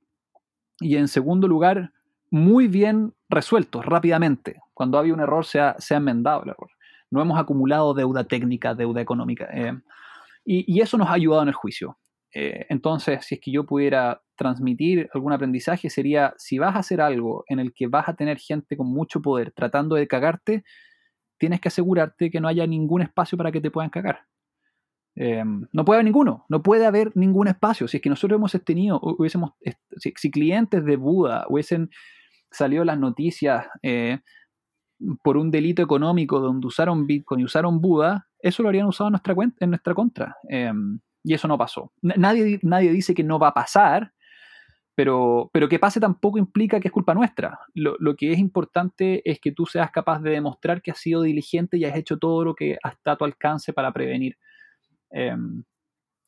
[0.80, 1.92] y en segundo lugar
[2.30, 4.60] muy bien resueltos rápidamente.
[4.72, 6.70] Cuando había un error se ha, se ha enmendado el error.
[7.10, 9.48] No hemos acumulado deuda técnica, deuda económica.
[9.52, 9.78] Eh,
[10.44, 11.98] y, y, eso nos ha ayudado en el juicio.
[12.34, 17.00] Eh, entonces, si es que yo pudiera transmitir algún aprendizaje, sería si vas a hacer
[17.00, 20.64] algo en el que vas a tener gente con mucho poder tratando de cagarte,
[21.38, 24.20] tienes que asegurarte que no haya ningún espacio para que te puedan cagar.
[25.14, 27.86] Em, no puede haber ninguno, no puede haber ningún espacio.
[27.86, 29.52] Si es que nosotros hemos tenido, hubiésemos,
[29.96, 31.90] si, clientes de Buda hubiesen
[32.50, 34.20] salido las noticias, eh,
[35.22, 39.70] por un delito económico donde usaron Bitcoin y usaron Buda, eso lo habrían usado en
[39.70, 40.36] nuestra, contra.
[41.22, 41.92] Y eso no pasó.
[42.02, 44.12] Nadie, nadie dice que no va a pasar,
[44.94, 47.58] pero, pero que pase tampoco implica que es culpa nuestra.
[47.74, 51.22] Lo, lo, que es importante es que tú seas capaz de demostrar que has sido
[51.22, 54.37] diligente y has hecho todo lo que está a tu alcance para prevenir
[55.11, 55.64] em,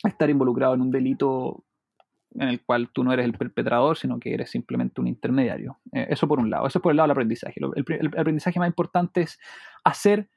[0.02, 1.64] estar involucrado en un delito
[2.35, 5.78] en el cual tú no eres el perpetrador, sino que eres simplemente un intermediario.
[5.92, 6.66] Eh, eso por un lado.
[6.66, 7.61] Eso es por el lado del aprendizaje.
[7.61, 9.38] El, aprendizaje más importante es
[9.85, 10.28] hacer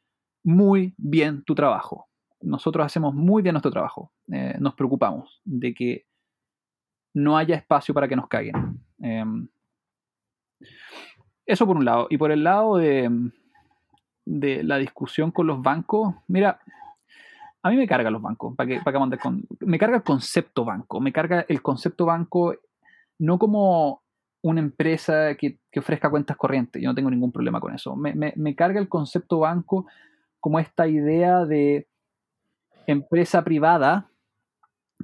[0.43, 2.06] muy bien tu trabajo.
[2.41, 4.11] Nosotros hacemos muy bien nuestro trabajo.
[4.31, 6.05] Eh, nos preocupamos de que
[7.13, 8.79] no haya espacio para que nos caguen.
[8.99, 9.47] Em,
[11.45, 12.07] eso por un lado.
[12.09, 13.31] Y por el lado de,
[14.25, 16.59] la discusión con los bancos, mira,
[17.63, 20.65] a mí me carga los bancos, para que, para que con, me carga el concepto
[20.65, 22.55] banco, me carga el concepto banco
[23.19, 24.03] no como
[24.41, 28.55] una empresa que, ofrezca cuentas corrientes, yo no tengo ningún problema con eso, me, me,
[28.55, 29.85] carga el concepto banco
[30.39, 31.87] como esta idea de
[32.87, 34.09] empresa privada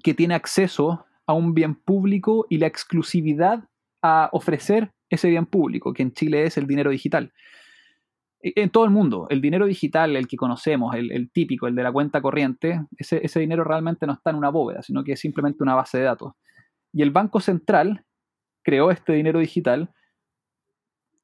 [0.03, 3.65] que tiene acceso a un bien público y la exclusividad
[4.01, 7.31] a ofrecer ese bien público, que en Chile es el dinero digital
[8.43, 11.93] en todo el mundo, el dinero digital, el que conocemos, el, típico, el de la
[11.93, 15.63] cuenta corriente, ese, ese, dinero realmente no está en una bóveda, sino que es simplemente
[15.63, 16.33] una base de datos.
[16.91, 18.03] Y el Banco Central
[18.61, 19.93] creó este dinero digital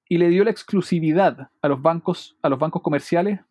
[0.08, 3.42] y le dio la exclusividad a los bancos, a los bancos comerciales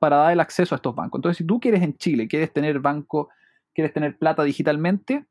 [0.00, 1.18] para, dar el acceso a estos bancos.
[1.18, 3.30] Entonces, si tú quieres en Chile, quieres tener banco,
[3.74, 5.26] quieres tener plata digitalmente,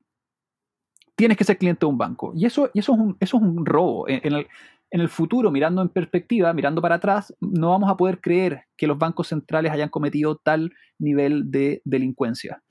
[1.16, 2.34] tienes que ser cliente de un banco.
[2.36, 4.08] Y eso, eso, es, un, robo.
[4.08, 4.46] En,
[4.92, 8.98] el, futuro, mirando en perspectiva, mirando para atrás, no vamos a poder creer que los
[8.98, 12.62] bancos centrales hayan cometido tal nivel de delincuencia.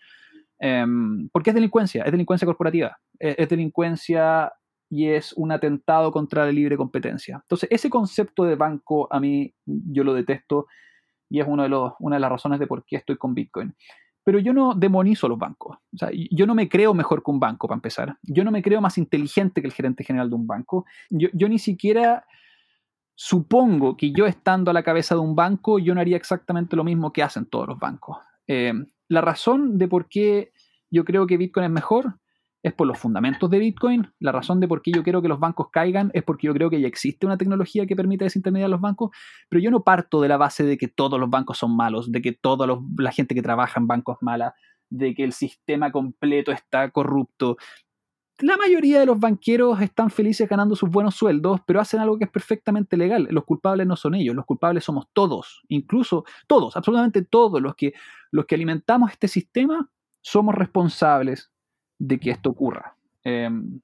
[0.61, 2.05] Um, ¿Por qué es delincuencia?
[2.05, 2.97] Es delincuencia corporativa.
[3.19, 4.53] Es, es, delincuencia
[4.91, 7.41] y es un atentado contra la libre competencia.
[7.43, 10.67] Entonces, ese concepto de banco a mí yo lo detesto
[11.35, 13.75] y es una de las razones de por qué estoy con Bitcoin.
[14.23, 15.79] Pero yo no demonizo los bancos.
[16.31, 18.17] Yo no me creo mejor que un banco, para empezar.
[18.23, 20.87] Yo no me creo más inteligente que el gerente general de un banco.
[21.11, 22.25] Yo, yo ni siquiera
[23.17, 26.85] supongo que yo estando a la cabeza de un banco, yo no haría exactamente lo
[26.85, 28.19] mismo que hacen todos los bancos.
[28.47, 28.73] Eh,
[29.09, 30.53] la razón de por qué
[30.89, 32.21] yo creo que Bitcoin es mejor
[32.65, 34.11] es por los fundamentos de Bitcoin.
[34.19, 36.71] La razón de por qué yo quiero que los bancos caigan es porque yo creo
[36.71, 39.11] que ya existe una tecnología que permite desintermediar los bancos,
[39.51, 42.23] pero yo no parto de la base de que todos los bancos son malos, de
[42.23, 44.55] que toda la gente que trabaja en bancos es mala,
[44.89, 47.59] de que el sistema completo está corrupto.
[48.39, 52.25] La mayoría de los banqueros están felices ganando sus buenos sueldos, pero hacen algo que
[52.25, 53.29] es perfectamente legal.
[53.31, 58.55] Los culpables no son ellos, los culpables somos todos, incluso todos, absolutamente todos los que
[58.55, 59.91] alimentamos este sistema,
[60.23, 61.51] somos responsables
[61.99, 62.97] de que esto ocurra.
[63.23, 63.81] Em,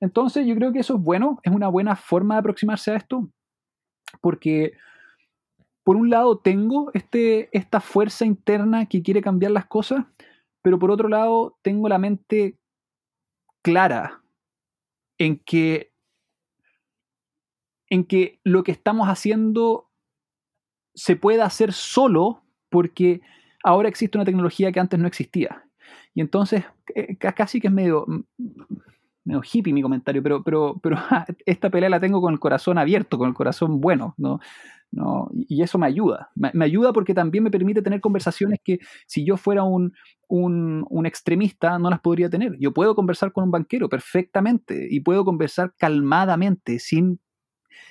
[0.00, 3.28] entonces yo creo que eso es bueno, es una buena forma de aproximarse a esto,
[4.20, 4.72] porque
[5.82, 10.04] por un lado tengo este, esta fuerza interna que quiere cambiar las cosas,
[10.62, 12.58] pero por otro lado tengo la mente
[13.62, 14.22] clara
[15.18, 15.92] en que,
[17.88, 19.90] en que lo que estamos haciendo
[20.94, 23.20] se puede hacer solo porque
[23.62, 25.64] ahora existe una tecnología que antes no existía.
[26.14, 28.20] Y entonces, eh, casi que es medio, mm,
[29.24, 30.96] medio hippie mi comentario, pero, pero, pero
[31.46, 34.40] esta pelea la tengo con el corazón abierto, con el corazón bueno, ¿no?
[34.92, 35.30] ¿no?
[35.48, 36.30] Y eso me ayuda.
[36.34, 39.94] Me, ayuda porque también me permite tener conversaciones que si yo fuera un,
[40.28, 42.56] un, extremista no las podría tener.
[42.58, 47.20] Yo puedo conversar con un banquero perfectamente y puedo conversar calmadamente sin,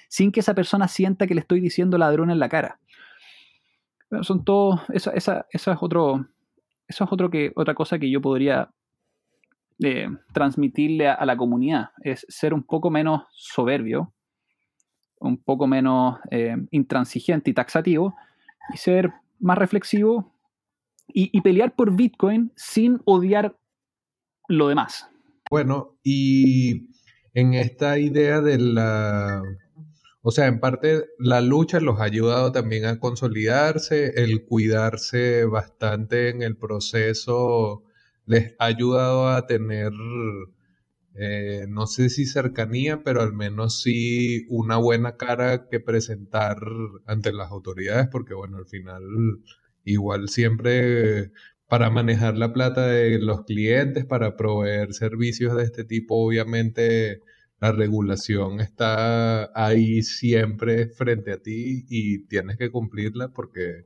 [0.10, 2.80] sin que esa persona sienta que le estoy diciendo ladrón en la cara.
[4.22, 6.28] son todo, esa, esa, esa es otro,
[6.89, 8.71] eso es otro que, otra cosa que yo podría
[9.82, 14.13] eh, transmitirle a, la comunidad, es ser un poco menos soberbio,
[15.19, 18.15] un poco menos eh, intransigente y taxativo,
[18.73, 20.34] y ser más reflexivo
[21.08, 23.56] y, y pelear por Bitcoin sin odiar
[24.47, 25.08] lo demás.
[25.52, 26.89] Bueno, y
[27.34, 29.43] en esta idea de la
[30.22, 36.30] o sea, en parte la lucha los ha ayudado también a consolidarse, el cuidarse bastante
[36.30, 37.84] en el proceso
[38.26, 39.92] les ha ayudado a tener,
[41.16, 46.58] eh, no sé si cercanía, pero al menos sí una buena cara que presentar
[47.06, 49.04] ante las autoridades, porque bueno, al final
[49.84, 51.32] igual siempre
[51.68, 57.22] para manejar la plata de los clientes, para proveer servicios de este tipo, obviamente
[57.60, 63.86] la regulación está ahí siempre frente a ti y tienes que cumplirla porque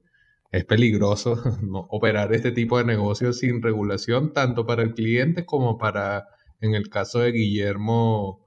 [0.51, 1.35] es peligroso
[1.89, 6.27] operar este tipo de negocios sin regulación, tanto para el cliente como para,
[6.61, 8.45] en el caso de Guillermo,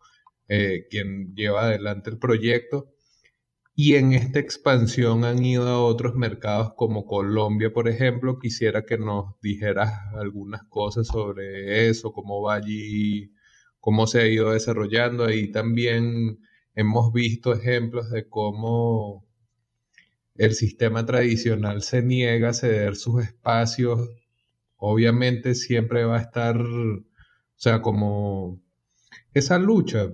[0.49, 2.93] eh, quien lleva adelante el proyecto.
[3.75, 8.39] y en esta expansión han ido a otros mercados como Colombia, por ejemplo.
[8.39, 13.33] Quisiera que nos dijeras algunas cosas sobre eso, cómo va allí,
[13.87, 15.25] cómo se ha ido desarrollando.
[15.25, 16.41] Ahí también
[16.75, 19.25] hemos visto ejemplos de cómo
[20.35, 24.11] el sistema tradicional se niega a ceder sus espacios.
[24.75, 27.05] Obviamente siempre va a estar, o
[27.55, 28.61] sea, como
[29.35, 30.11] esa lucha,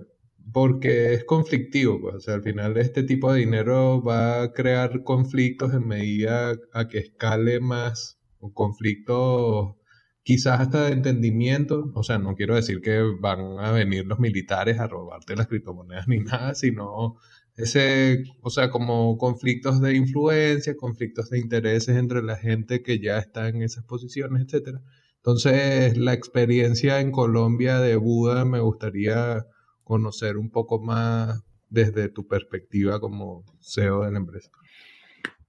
[0.51, 5.01] porque es conflictivo, pues, o sea, al final este tipo de dinero va a crear
[5.03, 8.19] conflictos en medida a que escale más,
[8.53, 9.77] conflictos
[10.23, 14.79] quizás hasta de entendimiento, o sea, no quiero decir que van a venir los militares
[14.79, 17.17] a robarte las criptomonedas ni nada, sino
[17.55, 23.17] ese, o sea, como conflictos de influencia, conflictos de intereses entre la gente que ya
[23.19, 24.81] está en esas posiciones, etcétera.
[25.17, 29.45] Entonces, la experiencia en Colombia de Buda me gustaría
[29.83, 34.51] conocer un poco más desde tu perspectiva como CEO de la empresa.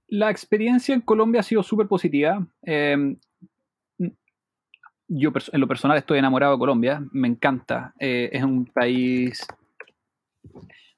[0.07, 2.47] La experiencia en Colombia ha sido súper positiva.
[2.61, 3.17] Em,
[5.07, 7.93] yo en lo personal estoy enamorado de Colombia, me encanta.
[7.99, 9.45] Eh, es un país,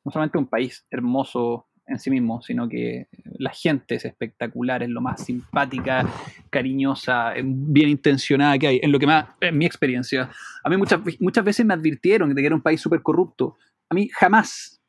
[0.03, 4.89] no solamente un país hermoso en sí mismo, sino que la gente es espectacular, es
[4.89, 6.05] lo más simpática,
[6.49, 10.29] cariñosa, bien intencionada que hay, en lo que más, en mi experiencia.
[10.63, 13.57] A mí muchas, muchas veces me advirtieron de que era un país súper corrupto.
[13.89, 14.81] A mí jamás,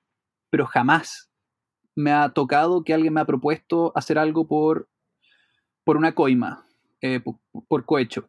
[0.50, 1.30] pero jamás
[1.94, 4.88] me ha tocado que alguien me ha propuesto hacer algo por,
[5.84, 6.66] por una coima,
[7.00, 7.20] eh,
[7.68, 8.28] por cohecho.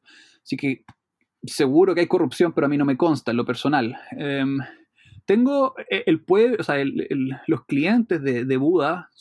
[0.50, 0.84] Así que
[1.44, 3.96] seguro que hay corrupción, pero a mí no me consta en lo personal.
[4.18, 4.58] Em,
[5.26, 6.84] tengo eh, el pueblo, o sea,
[7.46, 9.12] los clientes de, Buda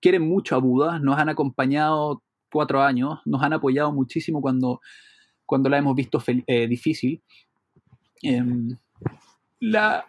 [0.00, 4.82] quieren mucho a Buda, nos han acompañado cuatro años, nos han apoyado muchísimo cuando,
[5.46, 7.22] cuando la hemos visto eh, difícil.
[8.20, 8.76] Em,
[9.60, 10.04] la,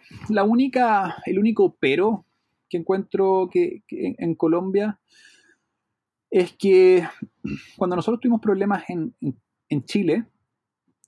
[0.45, 2.25] única, el único pero
[2.67, 4.99] que encuentro que, en Colombia
[6.29, 7.07] es que
[7.77, 9.15] cuando nosotros tuvimos problemas en,
[9.69, 10.25] en Chile,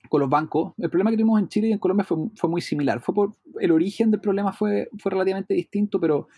[0.08, 3.00] con los bancos, el problema que tuvimos en Chile y en Colombia fue, muy similar.
[3.00, 6.28] Fue por, el origen del problema fue, fue relativamente distinto, pero,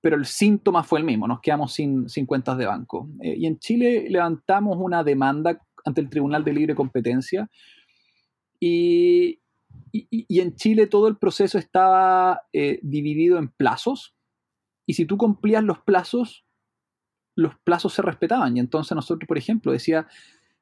[0.00, 1.26] pero el síntoma fue el mismo.
[1.26, 3.08] Nos quedamos sin, cuentas de banco.
[3.20, 7.50] Eh, y en Chile levantamos una demanda ante el Tribunal de Libre Competencia.
[8.60, 9.40] Y,
[9.92, 14.14] y, y en Chile todo el proceso estaba eh, dividido en plazos.
[14.86, 16.44] Y si tú cumplías los plazos,
[17.34, 18.56] los plazos se respetaban.
[18.56, 20.06] Y entonces nosotros, por ejemplo, decía,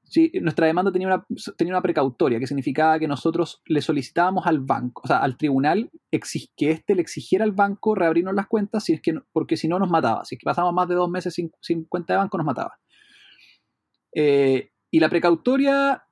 [0.06, 4.60] Sí, nuestra demanda tenía una, tenía una precautoria, que significaba que nosotros le solicitábamos al
[4.60, 8.92] banco, o sea, al tribunal, que éste le exigiera al banco reabrirnos las cuentas, si
[8.92, 10.24] es que, porque si no nos mataba.
[10.24, 12.78] Si es que pasamos más de dos meses sin, sin cuenta de banco, nos mataba.
[14.14, 16.04] Eh, y la precautoria,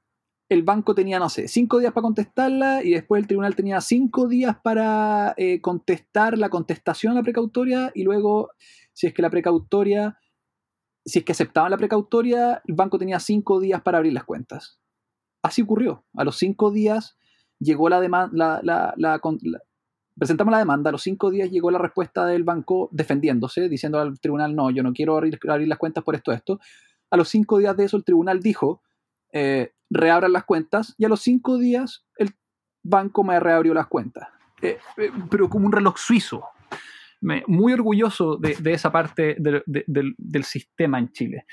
[0.48, 4.26] el banco tenía, no sé, cinco días para contestarla y después el tribunal tenía cinco
[4.26, 8.50] días para eh, contestar la contestación a la precautoria y luego,
[8.92, 10.18] si es que la precautoria
[11.04, 14.78] si es que aceptaban la precautoria, el banco tenía cinco días para abrir las cuentas.
[15.42, 16.04] Así ocurrió.
[16.14, 17.16] A los cinco días
[17.58, 19.20] llegó la demanda, la,
[20.16, 24.20] presentamos la demanda, a los cinco días llegó la respuesta del banco defendiéndose, diciendo al
[24.20, 25.38] tribunal, no, yo no quiero abrir,
[25.68, 26.60] las cuentas por esto, esto.
[27.10, 28.82] A los cinco días de eso el tribunal dijo,
[29.32, 32.30] eh, reabran las cuentas, y a los cinco días el
[32.82, 34.28] banco me reabrió las cuentas.
[34.60, 36.44] Eh, eh, pero como un reloj suizo,
[37.46, 41.46] muy orgulloso de, esa parte del, sistema en Chile.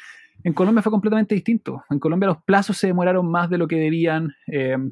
[0.43, 1.83] En Colombia fue completamente distinto.
[1.89, 4.33] En Colombia los plazos se demoraron más de lo que debían.
[4.47, 4.91] Em,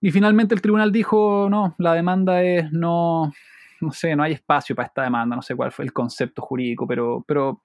[0.00, 3.32] y finalmente el tribunal dijo, no, la demanda es no,
[3.80, 6.86] no sé, no hay espacio para esta demanda, no sé cuál fue el concepto jurídico,
[6.86, 7.60] pero, pero,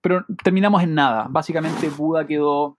[0.00, 1.26] pero terminamos en nada.
[1.30, 2.78] Básicamente Buda quedó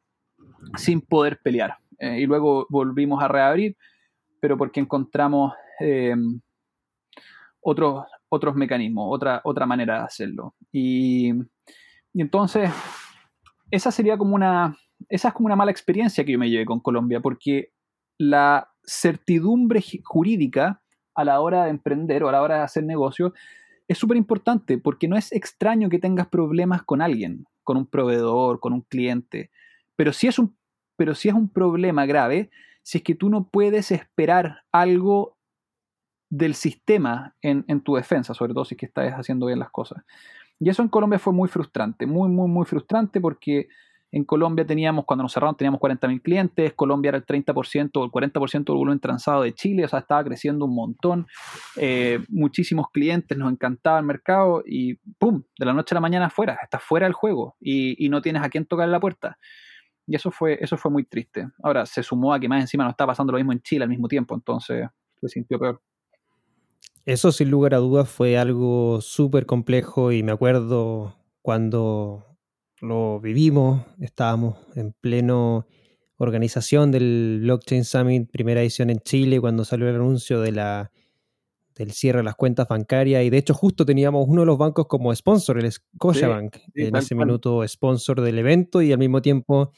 [0.76, 1.78] sin poder pelear.
[2.00, 3.76] Eh, y luego volvimos a reabrir,
[4.40, 6.40] pero porque encontramos em,
[7.62, 10.56] otros, otros mecanismos, otra, otra manera de hacerlo.
[10.72, 11.34] Y,
[12.14, 12.70] entonces,
[13.72, 14.78] esa sería como una,
[15.10, 17.72] esa es como una mala experiencia que yo me llevé con Colombia, porque
[18.18, 20.82] la certidumbre jurídica
[21.16, 23.34] a la hora de emprender o a la hora de hacer negocio
[23.88, 28.60] es súper importante, porque no es extraño que tengas problemas con alguien, con un proveedor,
[28.60, 29.50] con un cliente,
[29.96, 30.56] pero si es un,
[30.96, 32.52] pero si es un problema grave,
[32.84, 35.39] si es que tú no puedes esperar algo
[36.30, 40.04] del sistema en, tu defensa, sobre todo si es que estás haciendo bien las cosas.
[40.60, 43.68] Y eso en Colombia fue muy frustrante, muy, muy, muy frustrante porque
[44.12, 48.12] en Colombia teníamos, cuando nos cerraron, teníamos 40.000 clientes, Colombia era el 30% o el
[48.12, 51.28] 40% del volumen transado de Chile, o sea, estaba creciendo un montón,
[51.78, 55.44] eh, muchísimos clientes, nos encantaba el mercado y ¡pum!
[55.58, 58.42] De la noche a la mañana fuera, estás fuera del juego y, y no tienes
[58.44, 59.38] a quién tocar la puerta.
[60.08, 61.48] Y eso fue, eso fue muy triste.
[61.62, 63.90] Ahora, se sumó a que más encima no estaba pasando lo mismo en Chile al
[63.90, 64.88] mismo tiempo, entonces
[65.22, 65.80] se sintió peor.
[67.06, 72.38] Eso sin lugar a dudas fue algo súper complejo y me acuerdo cuando
[72.82, 75.66] lo vivimos, estábamos en pleno
[76.18, 80.92] organización del Blockchain Summit, primera edición en Chile, cuando salió el anuncio de la,
[81.76, 83.24] del cierre de las cuentas bancarias.
[83.24, 87.16] Y de hecho, justo teníamos uno de los bancos como sponsor, el Scotiabank, en ese
[87.16, 89.72] minuto sponsor del evento, y al mismo tiempo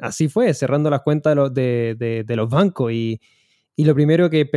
[0.00, 2.92] así fue, cerrando las cuentas de los, bancos.
[2.92, 3.20] Y,
[3.84, 4.48] lo primero que,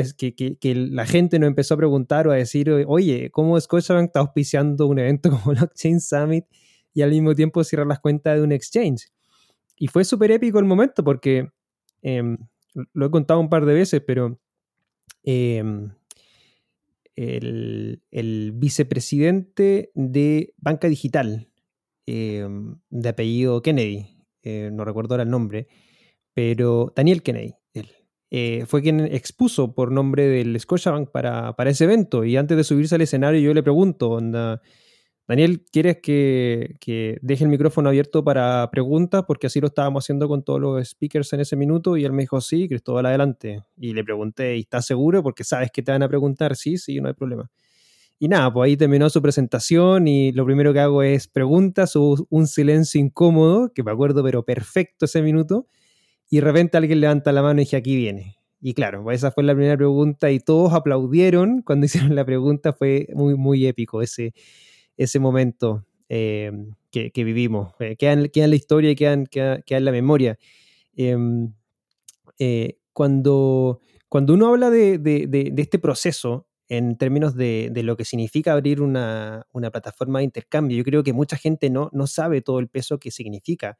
[0.91, 4.99] la gente nos empezó a preguntar o a decir, oye, ¿cómo Scotiabank está auspiciando un
[4.99, 6.45] evento como Blockchain Summit
[6.93, 9.09] y al mismo tiempo cierrar las cuentas de un exchange?
[9.78, 11.49] Y fue súper épico el momento porque
[12.01, 12.38] em,
[12.93, 14.39] lo he contado un par de veces, pero
[15.24, 15.91] em,
[17.15, 21.49] el, vicepresidente de Banca Digital,
[22.05, 24.07] em, de apellido Kennedy,
[24.43, 25.67] eh, no recuerdo ahora el nombre,
[26.34, 27.55] pero Daniel Kennedy,
[28.32, 32.23] eh, fue quien expuso por nombre del Scotiabank para, para ese evento.
[32.25, 34.61] Y antes de subirse al escenario, yo le pregunto, onda,
[35.30, 36.75] Daniel, ¿quieres que,
[37.21, 39.25] deje el micrófono abierto para preguntas?
[39.27, 42.23] Porque así lo estábamos haciendo con todos los speakers en ese minuto y él me
[42.23, 43.61] dijo, sí, Cristóbal, adelante.
[43.77, 45.21] Y le pregunté, ¿y estás seguro?
[45.21, 47.47] Porque sabes que te van a preguntar, sí, sí, no hay problema.
[48.17, 52.47] Y nada, pues ahí terminó su presentación y lo primero que hago es preguntas un
[52.47, 55.67] silencio incómodo, que me acuerdo pero perfecto ese minuto,
[56.30, 58.38] y de repente alguien levanta la mano y dije, aquí viene.
[58.61, 62.73] Y claro, pues esa fue la primera pregunta y todos aplaudieron cuando hicieron la pregunta,
[62.73, 64.34] fue muy, muy épico ese
[64.99, 66.51] ese momento eh,
[66.91, 67.73] que, vivimos.
[67.80, 70.38] Eh, queda, en, la historia y queda, en la memoria.
[70.95, 71.53] Em,
[72.38, 78.82] eh, cuando, cuando uno habla de, este proceso en términos de, lo que significa abrir
[78.82, 82.99] una, plataforma de intercambio, yo creo que mucha gente no, no sabe todo el peso
[82.99, 83.80] que significa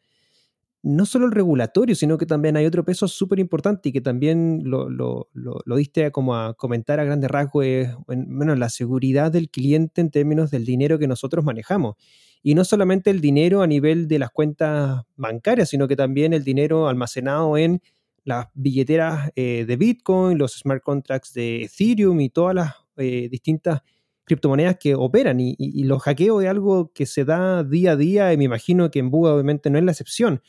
[0.82, 4.62] no solo el regulatorio, sino que también hay otro peso súper importante y que también
[4.64, 9.50] lo, lo, lo, diste como a comentar a grandes rasgos, es bueno, la seguridad del
[9.50, 11.96] cliente en términos del dinero que nosotros manejamos.
[12.42, 16.46] Y no solamente el dinero a nivel de las cuentas bancarias, sino que también el
[16.46, 17.82] dinero almacenado en
[18.24, 23.82] las billeteras eh, de Bitcoin, los smart contracts de Ethereum y todas las eh, distintas
[24.24, 25.40] criptomonedas que operan.
[25.42, 29.00] Y, los hackeos es algo que se da día a día y me imagino que
[29.00, 30.42] en Buga obviamente no es la excepción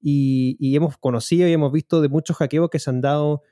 [0.00, 3.42] y, hemos conocido y hemos visto de muchos hackeos que se han dado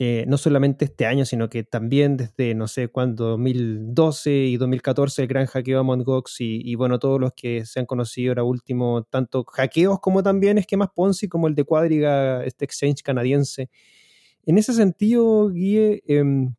[0.00, 5.22] eh, no solamente este año, sino que también desde no sé cuándo, 2012 y 2014,
[5.22, 6.08] el gran hackeo a Mt.
[6.40, 10.88] y, bueno, todos los que se han conocido ahora último, tanto hackeos como también esquemas
[10.94, 13.70] Ponzi, como el de Quadriga, este exchange canadiense.
[14.44, 16.54] En ese sentido, Guille, em,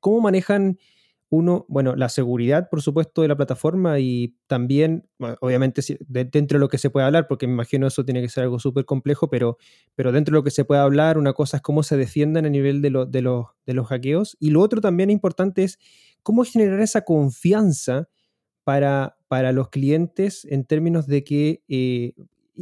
[0.00, 0.78] ¿cómo manejan
[1.28, 5.08] uno, bueno, la seguridad, por supuesto, de la plataforma y también,
[5.40, 8.44] obviamente, dentro de lo que se puede hablar, porque me imagino eso tiene que ser
[8.44, 9.58] algo súper complejo, pero,
[9.96, 12.48] pero dentro de lo que se puede hablar, una cosa es cómo se defiendan a
[12.48, 15.78] nivel de, de, los, de los hackeos y lo otro también importante es
[16.22, 18.08] cómo generar esa confianza
[18.64, 22.14] para, para los clientes en términos de que eh,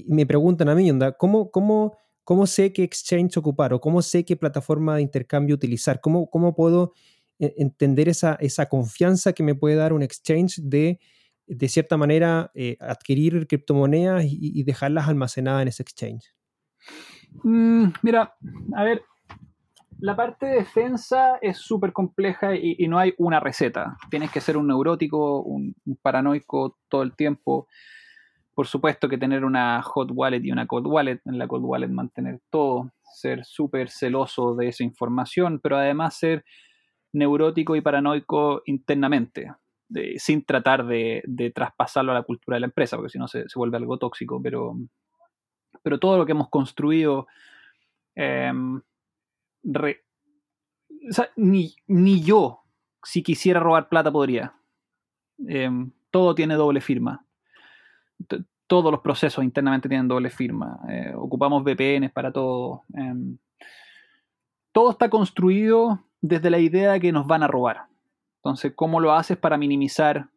[0.07, 4.25] me preguntan a mí, onda, ¿cómo, cómo, cómo sé qué exchange ocupar o cómo sé
[4.25, 6.01] qué plataforma de intercambio utilizar?
[6.01, 6.93] ¿Cómo, cómo puedo
[7.39, 11.01] entender esa, esa confianza que me puede dar un exchange de,
[11.47, 16.35] de cierta manera, eh, adquirir criptomonedas y, dejarlas almacenadas en ese exchange?
[17.43, 18.35] Mm, mira,
[18.75, 19.03] a ver,
[20.01, 23.97] la parte de defensa es súper compleja y, no hay una receta.
[24.11, 27.69] Tienes que ser un neurótico, un, paranoico todo el tiempo.
[28.55, 31.89] Por supuesto que tener una hot wallet y una cold wallet, en la cold wallet
[31.89, 36.45] mantener todo, ser súper celoso de esa información, pero además ser
[37.15, 39.55] neurótico y paranoico internamente,
[40.17, 43.77] sin tratar de, traspasarlo a la cultura de la empresa, porque si no se, vuelve
[43.77, 44.77] algo tóxico, pero,
[45.83, 47.27] pero todo lo que hemos construido,
[48.15, 48.81] em,
[51.37, 52.63] ni, yo,
[53.03, 54.55] si quisiera robar plata, podría.
[55.47, 57.25] Em, todo tiene doble firma.
[58.67, 60.81] todos los procesos internamente tienen doble firma.
[60.89, 62.83] Eh, ocupamos VPNs para todo.
[62.95, 63.37] Em,
[64.73, 67.85] todo está construido desde la idea de que nos van a robar.
[68.37, 70.31] Entonces, ¿cómo lo haces para minimizar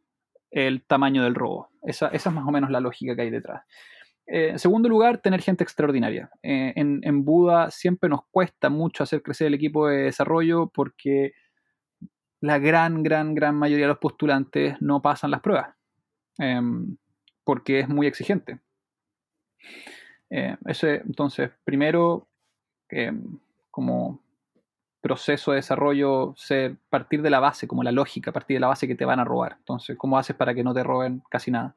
[0.52, 1.70] el tamaño del robo?
[1.82, 3.64] Esa, es más o menos la lógica que hay detrás.
[4.26, 6.30] Eh, en segundo lugar, tener gente extraordinaria.
[6.44, 11.32] Eh, en, Buda siempre nos cuesta mucho hacer crecer el equipo de desarrollo porque
[12.42, 15.74] la gran, gran, gran mayoría de los postulantes no pasan las pruebas
[16.38, 16.98] em,
[17.46, 18.60] porque es muy exigente.
[20.30, 22.28] Eh, ese, entonces, primero,
[22.90, 23.40] em,
[23.72, 24.27] como
[25.02, 28.88] proceso de desarrollo ser partir de la base, como la lógica, partir de la base
[28.88, 29.56] que te van a robar.
[29.60, 31.76] Entonces, ¿cómo haces para que no te roben casi nada?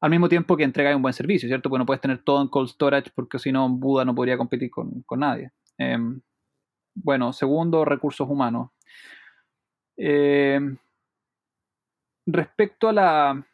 [0.00, 1.68] Al mismo tiempo que entregas un buen servicio, ¿cierto?
[1.68, 4.70] Porque no puedes tener todo en cold storage porque si no, Buda no podría competir
[4.70, 5.52] con, nadie.
[5.78, 6.20] Em,
[6.94, 8.70] bueno, segundo, recursos humanos.
[9.96, 10.60] Eh,
[12.26, 13.46] respecto a la...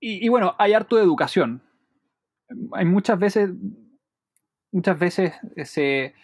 [0.00, 1.62] Y, y, bueno, hay harto de educación.
[2.72, 3.50] Hay muchas veces,
[4.72, 6.14] muchas veces se,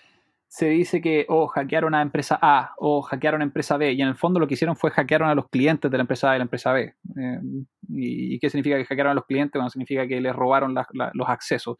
[0.56, 4.00] se dice que o oh, hackearon a empresa A o hackearon a empresa B y
[4.00, 6.34] en el fondo lo que hicieron fue hackearon a los clientes de la empresa A
[6.34, 6.94] y la empresa B.
[7.14, 7.40] Eh,
[7.90, 9.52] y, qué significa que hackearon a los clientes?
[9.52, 10.74] Bueno, significa que les robaron
[11.12, 11.76] los accesos.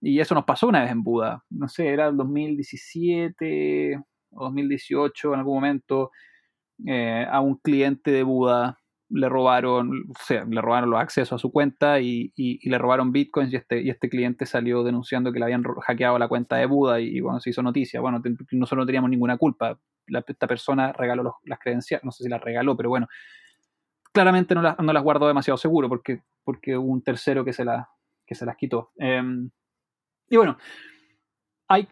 [0.00, 1.42] Y eso nos pasó una vez en Buda.
[1.50, 4.00] No sé, era el 2017
[4.34, 6.12] o 2018 en algún momento
[6.86, 8.79] eh, a un cliente de Buda
[9.10, 13.52] le robaron, o sea, le robaron los accesos a su cuenta y, le robaron bitcoins
[13.52, 17.00] y este, y este cliente salió denunciando que le habían hackeado la cuenta de Buda
[17.00, 18.00] y, bueno, se hizo noticia.
[18.00, 19.78] Bueno, nosotros no teníamos ninguna culpa.
[20.06, 23.08] esta persona regaló las credenciales, no sé si las regaló, pero bueno,
[24.12, 27.88] claramente no, no las guardó demasiado seguro porque, porque hubo un tercero que se, la,
[28.26, 28.92] que se las quitó.
[28.96, 29.50] Em,
[30.28, 30.56] y bueno,
[31.68, 31.88] hay,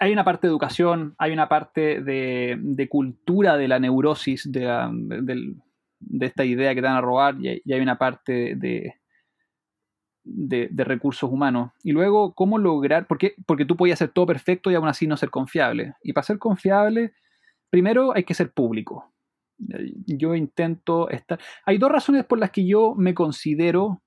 [0.00, 4.66] hay, una parte de educación, hay una parte de, de cultura de la neurosis, de,
[5.22, 5.56] del
[5.98, 8.94] de esta idea que te van a robar y, hay una parte de,
[10.24, 11.72] de, recursos humanos.
[11.82, 13.06] Y luego, ¿cómo lograr?
[13.06, 15.94] Porque, porque tú podías hacer todo perfecto y aún así no ser confiable.
[16.02, 17.14] Y para ser confiable,
[17.70, 19.12] primero hay que ser público.
[19.58, 21.38] Yo intento estar...
[21.64, 24.02] Hay dos razones por las que yo me considero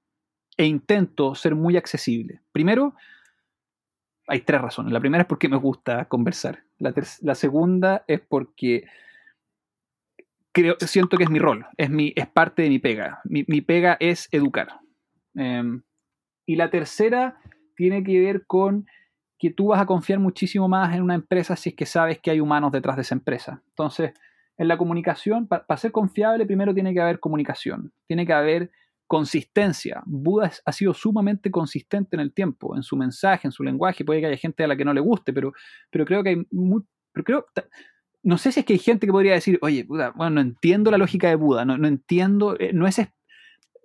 [0.57, 2.41] e intento ser muy accesible.
[2.51, 2.95] Primero,
[4.27, 4.91] hay tres razones.
[4.91, 6.63] La primera es porque me gusta conversar.
[6.79, 8.85] La, la segunda es porque
[10.79, 13.21] siento que es mi rol, es, mi, es parte de mi pega.
[13.25, 14.79] Mi, pega es educar.
[15.35, 15.83] Em,
[16.45, 17.37] y la tercera
[17.75, 18.85] tiene que ver con
[19.37, 22.31] que tú vas a confiar muchísimo más en una empresa si es que sabes que
[22.31, 23.61] hay humanos detrás de esa empresa.
[23.69, 24.13] Entonces,
[24.57, 28.71] en la comunicación, para ser confiable, primero tiene que haber comunicación, tiene que haber
[29.05, 30.01] consistencia.
[30.05, 34.03] Buda ha sido sumamente consistente en el tiempo, en su mensaje, en su lenguaje.
[34.03, 35.53] Puede que haya gente a la que no le guste, pero,
[35.91, 36.83] pero creo que hay muy,
[38.27, 40.97] no sé si es que hay gente que podría decir, oye, bueno, no entiendo la
[40.97, 42.99] lógica de Buda, no, entiendo, eh, no es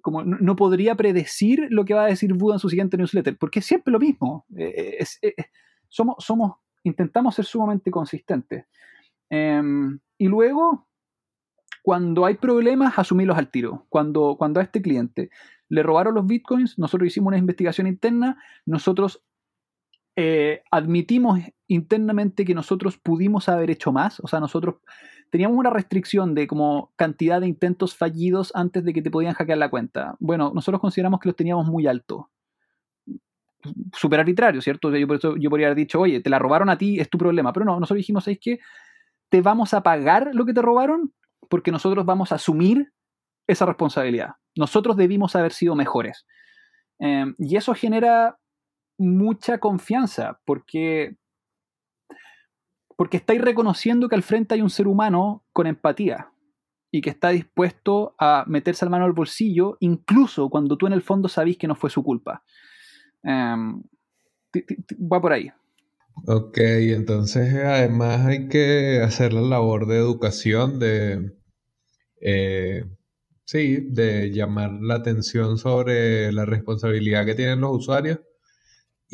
[0.00, 3.60] como no, podría predecir lo que va a decir Buda en su siguiente newsletter, porque
[3.60, 4.44] es siempre lo mismo.
[4.56, 5.34] Eh, eh,
[5.88, 8.64] somos, somos, intentamos ser sumamente consistentes.
[9.30, 10.88] Em, y luego,
[11.84, 13.86] cuando hay problemas, asumirlos al tiro.
[13.90, 15.30] Cuando, cuando a este cliente
[15.68, 19.22] le robaron los bitcoins, nosotros hicimos una investigación interna, nosotros
[20.16, 24.76] eh, admitimos internamente que nosotros pudimos haber hecho más, o sea, nosotros
[25.30, 29.56] teníamos una restricción de como cantidad de intentos fallidos antes de que te podían hackear
[29.56, 30.14] la cuenta.
[30.20, 32.30] Bueno, nosotros consideramos que los teníamos muy alto.
[33.94, 34.94] Súper arbitrario, ¿cierto?
[34.94, 37.50] Yo, podría haber dicho, oye, te la robaron a ti, es tu problema.
[37.54, 38.58] Pero no, nosotros dijimos, es que
[39.30, 41.14] te vamos a pagar lo que te robaron
[41.48, 42.92] porque nosotros vamos a asumir
[43.46, 44.32] esa responsabilidad.
[44.54, 46.26] Nosotros debimos haber sido mejores.
[46.98, 48.36] Eh, y eso genera
[49.02, 51.16] mucha confianza, porque,
[52.96, 56.30] porque estáis reconociendo que al frente hay un ser humano con empatía
[56.90, 61.02] y que está dispuesto a meterse la mano al bolsillo, incluso cuando tú en el
[61.02, 62.44] fondo sabís que no fue su culpa.
[63.22, 63.82] Em,
[65.10, 65.50] va por ahí.
[66.26, 71.32] Ok, entonces además hay que hacer la labor de educación, de,
[72.20, 72.84] eh,
[73.44, 78.20] sí, de llamar la atención sobre la responsabilidad que tienen los usuarios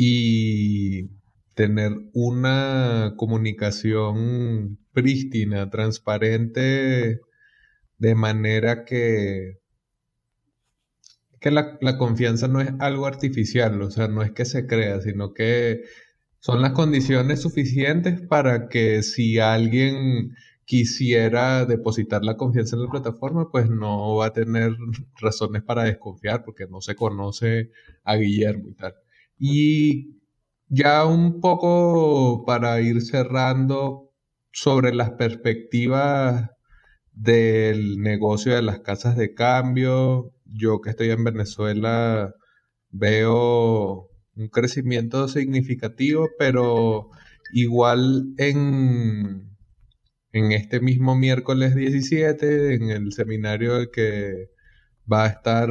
[0.01, 1.11] y
[1.55, 7.21] tener una comunicación prístina, transparente,
[7.99, 9.59] de manera que,
[11.41, 15.01] que la, la, confianza no es algo artificial, o sea, no es que se crea,
[15.01, 15.83] sino que
[16.39, 23.51] son las condiciones suficientes para que si alguien quisiera depositar la confianza en la plataforma,
[23.51, 24.77] pues no va a tener
[25.21, 27.73] razones para desconfiar porque no se conoce
[28.05, 28.95] a Guillermo y tal.
[29.39, 30.19] Y
[30.69, 34.11] ya un poco para ir cerrando
[34.53, 36.51] sobre las perspectivas
[37.13, 42.33] del negocio de las casas de cambio, yo que estoy en Venezuela
[42.91, 47.11] veo un crecimiento significativo, pero
[47.53, 49.57] igual en,
[50.33, 54.51] en este mismo miércoles 17, en el seminario que
[55.11, 55.71] va a estar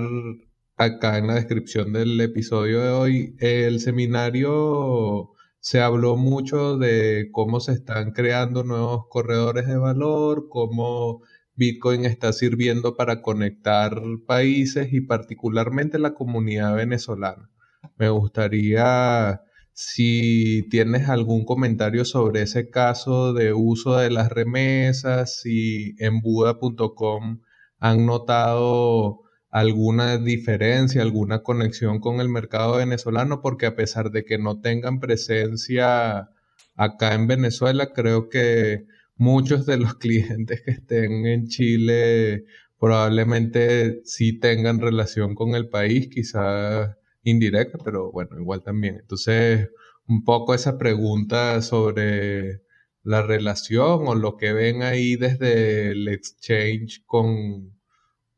[0.78, 7.60] acá en la descripción del episodio de hoy, el seminario se habló mucho de cómo
[7.60, 11.22] se están creando nuevos corredores de valor, cómo
[11.56, 17.50] Bitcoin está sirviendo para conectar países y particularmente la comunidad venezolana.
[17.98, 19.42] Me gustaría
[19.74, 27.42] si tienes algún comentario sobre ese caso de uso de las remesas, si en Buda.com
[27.80, 34.38] han notado alguna diferencia, alguna conexión con el mercado venezolano, porque a pesar de que
[34.38, 36.30] no tengan presencia
[36.76, 38.86] acá en Venezuela, creo que
[39.16, 42.46] muchos de los clientes que estén en Chile
[42.80, 48.98] probablemente sí tengan relación con el país, quizás indirecta, pero bueno, igual también.
[49.00, 49.70] Entonces,
[50.08, 52.62] un poco esa pregunta sobre
[53.04, 57.77] la relación o lo que ven ahí desde el exchange con,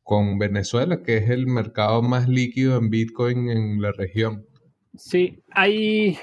[0.10, 4.44] con Venezuela, que es el mercado más líquido en Bitcoin en la región.
[4.96, 6.18] Sí, hay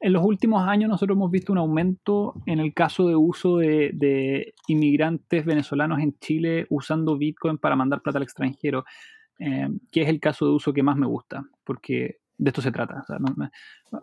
[0.00, 4.54] en los últimos años nosotros hemos visto un aumento en el caso de uso de,
[4.66, 8.86] inmigrantes venezolanos en Chile usando Bitcoin para mandar plata al extranjero,
[9.40, 12.72] eh, que es el caso de uso que más me gusta, porque de esto se
[12.72, 13.04] trata.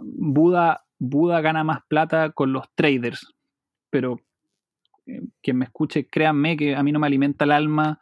[0.01, 3.33] Buda, Buda gana más plata con los traders,
[3.89, 4.19] pero
[5.07, 7.99] eh, quien me escuche, créanme que a mí no me alimenta el alma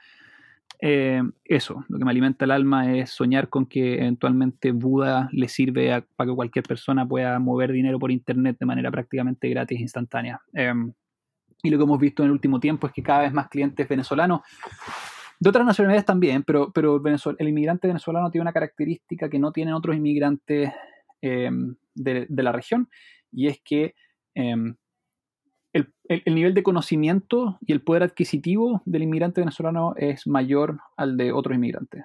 [0.84, 5.47] eh, eso, lo que me alimenta el alma es soñar con que eventualmente Buda le
[5.47, 10.41] sirve para que cualquier persona pueda mover dinero por Internet de manera prácticamente gratis instantánea.
[10.53, 10.91] Em,
[11.61, 13.88] y lo que hemos visto en el último tiempo es que cada vez más clientes
[13.88, 14.41] venezolanos,
[15.39, 16.99] de otras nacionalidades también, pero, pero
[17.38, 20.71] el, inmigrante venezolano tiene una característica que no tienen otros inmigrantes
[21.21, 22.89] em, de, la región,
[23.32, 23.93] y es que
[25.74, 31.17] em, el, nivel de conocimiento y el poder adquisitivo del inmigrante venezolano es mayor al
[31.17, 32.03] de otros inmigrantes.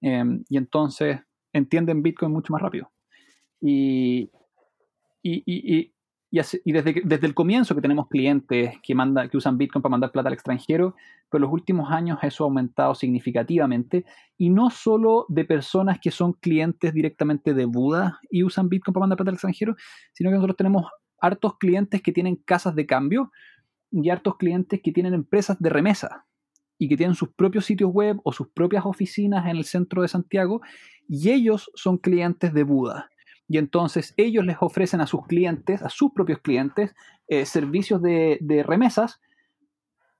[0.00, 1.20] Em, y entonces
[1.52, 2.90] entienden Bitcoin mucho más rápido.
[3.60, 4.30] Y,
[5.22, 5.92] y,
[6.30, 8.94] desde, desde, el comienzo que tenemos clientes que,
[9.30, 10.94] que usan Bitcoin para mandar plata al extranjero,
[11.30, 14.04] pero en los últimos años eso ha aumentado significativamente.
[14.36, 19.02] Y no solo de personas que son clientes directamente de Buda y usan Bitcoin para
[19.02, 19.74] mandar plata al extranjero,
[20.12, 20.86] sino que nosotros tenemos
[21.20, 23.30] hartos clientes que tienen casas de cambio
[23.90, 26.26] y hartos clientes que tienen empresas de remesa
[26.78, 30.08] y que tienen sus propios sitios web o sus propias oficinas en el centro de
[30.08, 30.60] Santiago
[31.08, 33.10] y ellos son clientes de Buda.
[33.48, 36.94] Y entonces ellos les ofrecen a sus clientes, a sus propios clientes,
[37.28, 39.20] eh, servicios de, remesas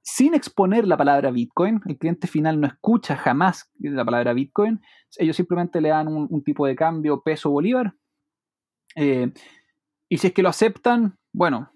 [0.00, 1.82] sin exponer la palabra Bitcoin.
[1.86, 4.80] El cliente final no escucha jamás la palabra Bitcoin.
[5.18, 7.94] Ellos simplemente le dan un, tipo de cambio peso bolívar.
[8.96, 9.30] Eh,
[10.08, 11.70] y si es que lo aceptan, bueno,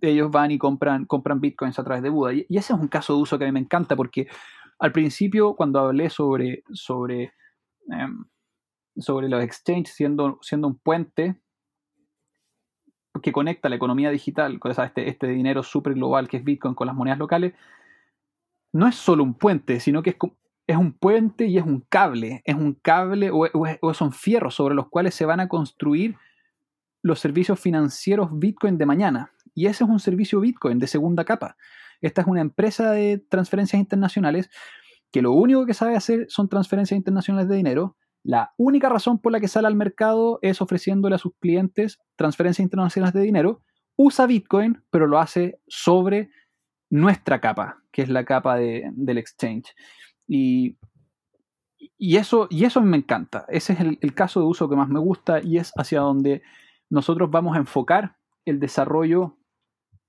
[0.00, 2.32] ellos van y compran, compran bitcoins a través de Buda.
[2.32, 4.28] Y, ese es un caso de uso que a mí me encanta porque
[4.78, 7.32] al principio, cuando hablé sobre, sobre,
[7.90, 8.24] em,
[8.96, 11.40] sobre los exchanges siendo, siendo un puente
[13.20, 16.86] que conecta la economía digital, con este, este dinero súper global que es Bitcoin con
[16.86, 17.54] las monedas locales,
[18.72, 20.16] no es solo un puente, sino que es,
[20.68, 23.48] es un puente y es un cable, es un cable o,
[23.80, 26.16] o son fierros sobre los cuales se van a construir
[27.02, 29.32] los servicios financieros Bitcoin de mañana.
[29.54, 31.56] Y ese es un servicio Bitcoin de segunda capa.
[32.00, 34.50] Esta es una empresa de transferencias internacionales
[35.10, 37.96] que lo único que sabe hacer son transferencias internacionales de dinero.
[38.22, 42.64] La única razón por la que sale al mercado es ofreciéndole a sus clientes transferencias
[42.64, 43.62] internacionales de dinero.
[43.96, 46.30] Usa Bitcoin, pero lo hace sobre
[46.90, 49.74] nuestra capa, que es la capa del exchange.
[50.26, 50.76] Y,
[51.96, 53.46] y, eso, y eso me encanta.
[53.48, 56.42] Ese es el, el caso de uso que más me gusta y es hacia donde
[56.90, 59.36] nosotros vamos a enfocar el desarrollo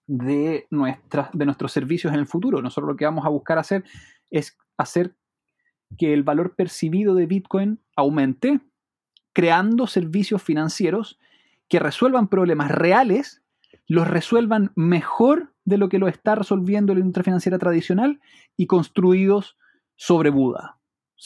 [0.08, 2.62] de, de nuestros servicios en el futuro.
[2.62, 3.84] Nosotros lo que vamos a buscar hacer
[4.32, 5.16] es hacer
[5.98, 8.60] que el valor percibido de Bitcoin aumente,
[9.34, 11.20] creando servicios financieros
[11.68, 13.44] que resuelvan problemas reales,
[13.88, 18.20] los resuelvan mejor de lo que lo está resolviendo la industria financiera tradicional
[18.56, 19.58] y construidos
[19.96, 20.79] sobre Buda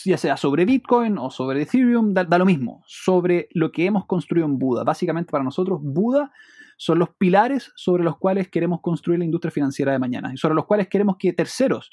[0.05, 4.45] ya sea sobre Bitcoin o sobre Ethereum, da, lo mismo, sobre lo que hemos construido
[4.45, 4.83] en Buda.
[4.83, 6.31] Básicamente para nosotros, Buda
[6.77, 10.55] son los pilares sobre los cuales queremos construir la industria financiera de mañana y sobre
[10.55, 11.91] los cuales queremos que terceros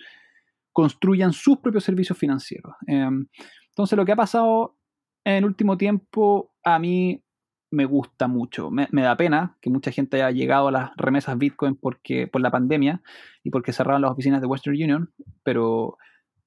[0.72, 2.74] construyan sus propios servicios financieros.
[2.86, 3.26] Em,
[3.68, 4.78] entonces lo que ha pasado
[5.24, 7.22] en el último tiempo a mí
[7.70, 8.70] me gusta mucho.
[8.70, 12.50] Me, da pena que mucha gente haya llegado a las remesas Bitcoin porque, por la
[12.50, 13.02] pandemia
[13.44, 15.12] y porque cerraron las oficinas de Western Union,
[15.44, 15.96] pero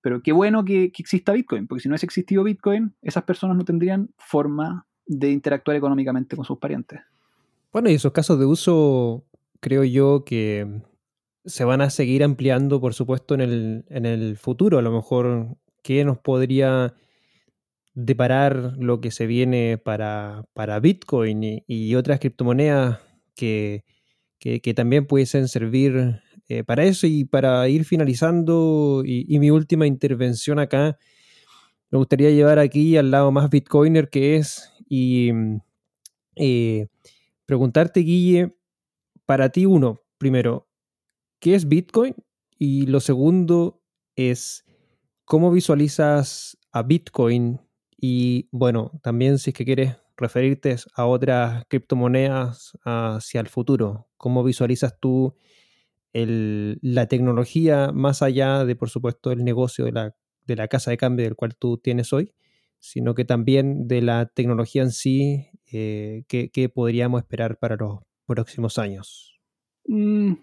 [0.03, 3.63] pero qué bueno que, exista Bitcoin, porque si no hubiese existido Bitcoin, esas personas no
[3.63, 6.99] tendrían forma de interactuar económicamente con sus parientes.
[7.71, 9.23] Bueno, y esos casos de uso,
[9.61, 10.81] creo yo que
[11.45, 14.77] se van a seguir ampliando, por supuesto, en el, en el futuro.
[14.77, 16.93] A lo mejor, ¿qué nos podría
[17.93, 20.45] deparar lo que se viene para,
[20.81, 22.99] Bitcoin y, otras criptomonedas
[23.35, 23.85] que,
[24.37, 26.19] que, también pudiesen servir
[26.49, 30.97] eh, para eso y para ir finalizando y, mi última intervención acá,
[31.89, 35.61] me gustaría llevar aquí al lado más bitcoiner que es y mm,
[36.35, 36.87] eh,
[37.45, 38.55] preguntarte, Guille,
[39.25, 40.67] para ti uno, primero,
[41.39, 42.15] ¿qué es Bitcoin?
[42.57, 43.81] Y lo segundo
[44.15, 44.65] es,
[45.25, 47.61] ¿cómo visualizas a Bitcoin?
[47.97, 54.43] Y bueno, también si es que quieres referirte a otras criptomonedas hacia el futuro, ¿cómo
[54.43, 55.35] visualizas tú
[56.13, 60.97] la tecnología más allá de, por supuesto, el negocio de la, de la casa de
[60.97, 62.33] cambio del cual tú tienes hoy,
[62.79, 68.77] sino que también de la tecnología en sí eh, que, podríamos esperar para los próximos
[68.77, 69.39] años.
[69.87, 70.33] Mm,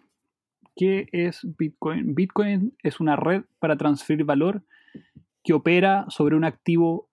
[0.74, 2.14] ¿Qué es Bitcoin?
[2.14, 4.64] Bitcoin es una red para transferir valor
[5.44, 7.10] que opera sobre un activo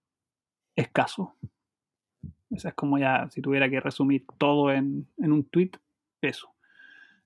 [0.76, 1.36] escaso.
[2.50, 5.72] Esa es como ya, si tuviera que resumir todo en, un tweet,
[6.22, 6.50] eso.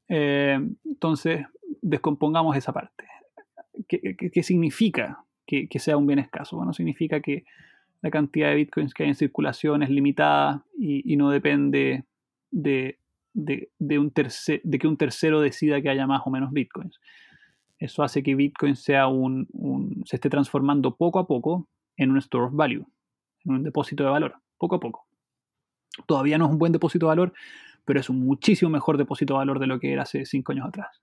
[0.07, 1.45] Eh, entonces,
[1.81, 3.05] descompongamos esa parte.
[3.87, 6.57] ¿Qué, significa que, sea un bien escaso?
[6.57, 7.45] Bueno, significa que
[8.01, 12.05] la cantidad de bitcoins que hay en circulación es limitada y, no depende
[12.51, 12.97] de,
[13.33, 16.99] que un tercero decida que haya más o menos bitcoins.
[17.81, 19.47] Eso hace que Bitcoin sea un,
[20.05, 22.85] se esté transformando poco a poco en un store of value,
[23.43, 25.07] en un depósito de valor, poco a poco.
[26.05, 27.33] Todavía no es un buen depósito de valor,
[27.86, 30.67] pero es un muchísimo mejor depósito de valor de lo que era hace cinco años
[30.67, 31.01] atrás.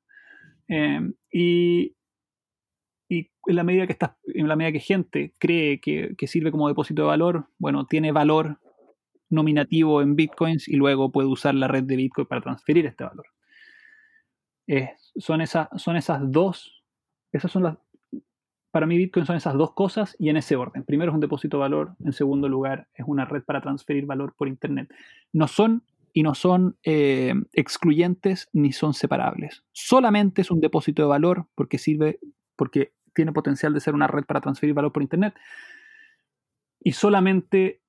[0.69, 1.95] Em, y,
[3.11, 3.97] en la medida que
[4.35, 8.59] en la medida que gente cree que, sirve como depósito de valor, bueno, tiene valor
[9.31, 13.27] nominativo en bitcoins y luego puede usar la red de bitcoin para transferir este valor.
[15.17, 16.85] son, esas, son esas dos,
[17.33, 17.79] esas son las,
[18.71, 20.85] para mí Bitcoin son esas dos cosas y en ese orden.
[20.85, 24.35] Primero es un depósito de valor, en segundo lugar es una red para transferir valor
[24.37, 24.93] por Internet.
[25.33, 25.83] No son
[26.13, 29.65] y no son eh, excluyentes ni son separables.
[29.73, 32.19] Solamente es un depósito de valor porque sirve,
[32.57, 35.35] porque tiene potencial de ser una red para transferir valor por Internet.
[36.81, 37.83] Y solamente...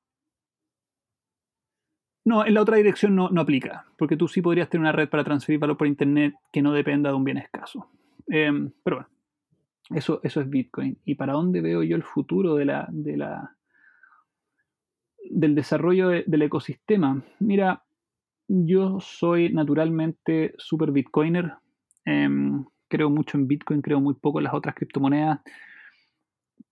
[2.26, 5.24] No, en la otra dirección no, aplica, porque tú sí podrías tener una red para
[5.24, 7.90] transferir valor por Internet que no dependa de un bien escaso.
[8.28, 9.10] Em, pero bueno,
[9.92, 11.00] eso, eso es Bitcoin.
[11.06, 13.56] ¿Y para dónde veo yo el futuro de la, de la,
[15.30, 17.24] del desarrollo del ecosistema?
[17.40, 17.84] Mira,
[18.50, 21.54] yo soy naturalmente super Bitcoiner.
[22.04, 25.40] Em, creo mucho en Bitcoin, creo muy poco en las otras criptomonedas.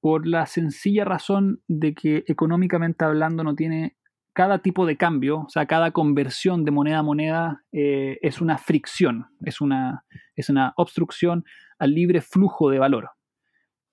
[0.02, 3.96] Por la sencilla razón de que económicamente hablando no tiene
[4.34, 8.58] cada tipo de cambio, o sea, cada conversión de moneda a moneda eh, es una
[8.58, 10.04] fricción, es una,
[10.36, 11.44] es una obstrucción
[11.80, 13.12] al libre flujo de valor.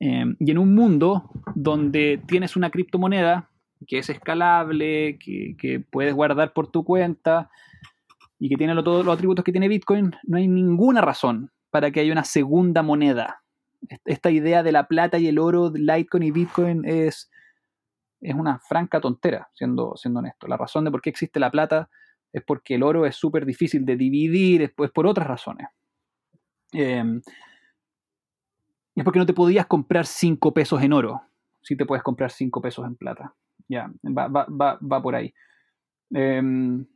[0.00, 3.50] Em, y en un mundo donde tienes una criptomoneda
[3.86, 7.50] que es escalable, que, puedes guardar por tu cuenta
[8.38, 12.00] y que tiene todos los atributos que tiene Bitcoin, no hay ninguna razón para que
[12.00, 13.42] haya una segunda moneda.
[14.04, 17.30] Esta idea de la plata y el oro, Litecoin y Bitcoin es
[18.24, 20.48] es una franca tontera, siendo, siendo honesto.
[20.48, 21.90] La razón de por qué existe la plata
[22.32, 25.68] es porque el oro es súper difícil de dividir, es, por otras razones.
[26.72, 27.20] Em,
[28.94, 31.20] es porque no te podías comprar 5 pesos en oro,
[31.60, 33.34] si te puedes comprar 5 pesos en plata.
[33.68, 35.32] Ya, va, por ahí.
[36.10, 36.86] Em,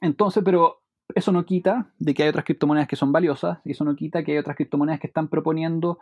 [0.00, 0.82] entonces, pero
[1.14, 4.22] eso no quita de que hay otras criptomonedas que son valiosas, y eso no quita
[4.22, 5.98] que hay otras criptomonedas que están proponiendo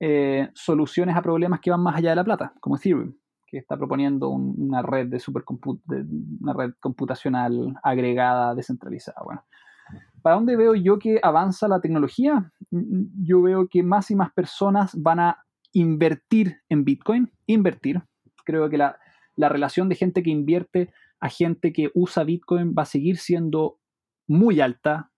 [0.00, 3.14] eh, soluciones a problemas que van más allá de la plata, como Ethereum
[3.48, 5.20] que está proponiendo una red de
[6.40, 9.22] una red computacional agregada, descentralizada.
[9.24, 9.42] Bueno,
[10.22, 12.52] ¿para dónde veo yo que avanza la tecnología?
[12.70, 18.02] Yo veo que más y más personas van a invertir en Bitcoin, invertir.
[18.48, 18.98] Creo que la,
[19.36, 20.90] relación de gente que invierte
[21.20, 23.78] a gente que usa Bitcoin va a seguir siendo
[24.26, 25.12] muy alta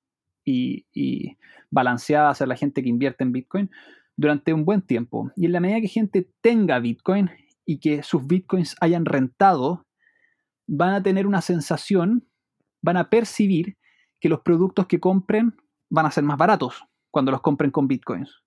[0.44, 1.38] y, y
[1.70, 3.70] balanceada hacia la gente que invierte en Bitcoin
[4.16, 5.30] durante un buen tiempo.
[5.36, 7.30] Y en la medida que gente tenga Bitcoin
[7.64, 9.86] y que sus bitcoins hayan rentado,
[10.66, 12.26] van a tener una sensación,
[12.82, 13.76] van a percibir
[14.18, 15.54] que los productos que compren
[15.88, 18.42] van a ser más baratos cuando los compren con bitcoins.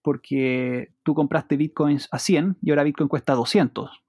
[0.00, 4.03] Porque tú compraste bitcoins a 100 y ahora bitcoin cuesta 200.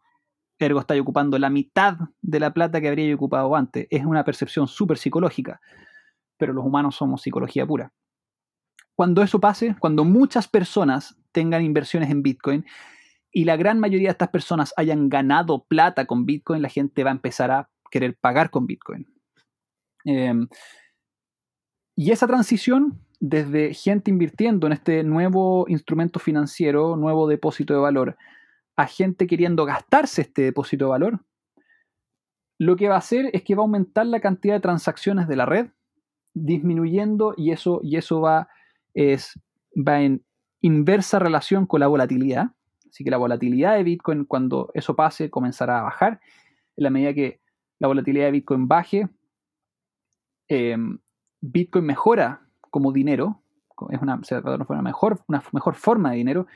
[0.60, 3.88] Ergo está ocupando la mitad de la plata que habría ocupado antes.
[3.90, 5.60] Es una percepción súper psicológica.
[6.38, 7.94] Pero los humanos somos psicología pura.
[8.96, 12.66] Cuando eso pase, cuando muchas personas tengan inversiones en Bitcoin,
[13.32, 17.10] y la gran mayoría de estas personas hayan ganado plata con Bitcoin, la gente va
[17.10, 19.06] a empezar a querer pagar con Bitcoin.
[20.06, 20.48] Em,
[21.98, 28.18] y esa transición, desde gente invirtiendo en este nuevo instrumento financiero, nuevo depósito de valor,
[28.76, 31.20] a gente queriendo gastarse este depósito de valor,
[32.58, 35.36] lo que va a hacer es que va a aumentar la cantidad de transacciones de
[35.36, 35.68] la red,
[36.34, 38.50] disminuyendo y eso, y eso va,
[38.94, 39.40] es,
[39.76, 40.24] va en
[40.62, 42.52] inversa relación con la volatilidad.
[42.90, 46.22] Así que la volatilidad de Bitcoin, cuando eso pase, comenzará a bajar.
[46.78, 47.42] En la medida que
[47.80, 49.10] la volatilidad de Bitcoin baje,
[50.48, 50.98] em,
[51.42, 53.42] Bitcoin mejora como dinero,
[53.90, 54.22] es una,
[54.70, 56.48] una, mejor, una mejor forma de dinero,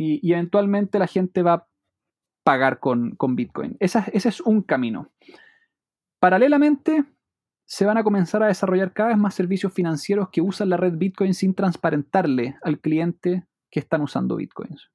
[0.00, 1.68] y, eventualmente la gente va a
[2.44, 3.76] pagar con, Bitcoin.
[3.80, 5.10] ese es un camino.
[6.20, 7.04] Paralelamente,
[7.66, 10.94] se van a comenzar a desarrollar cada vez más servicios financieros que usan la red
[10.96, 14.90] Bitcoin sin transparentarle al cliente que están usando Bitcoins.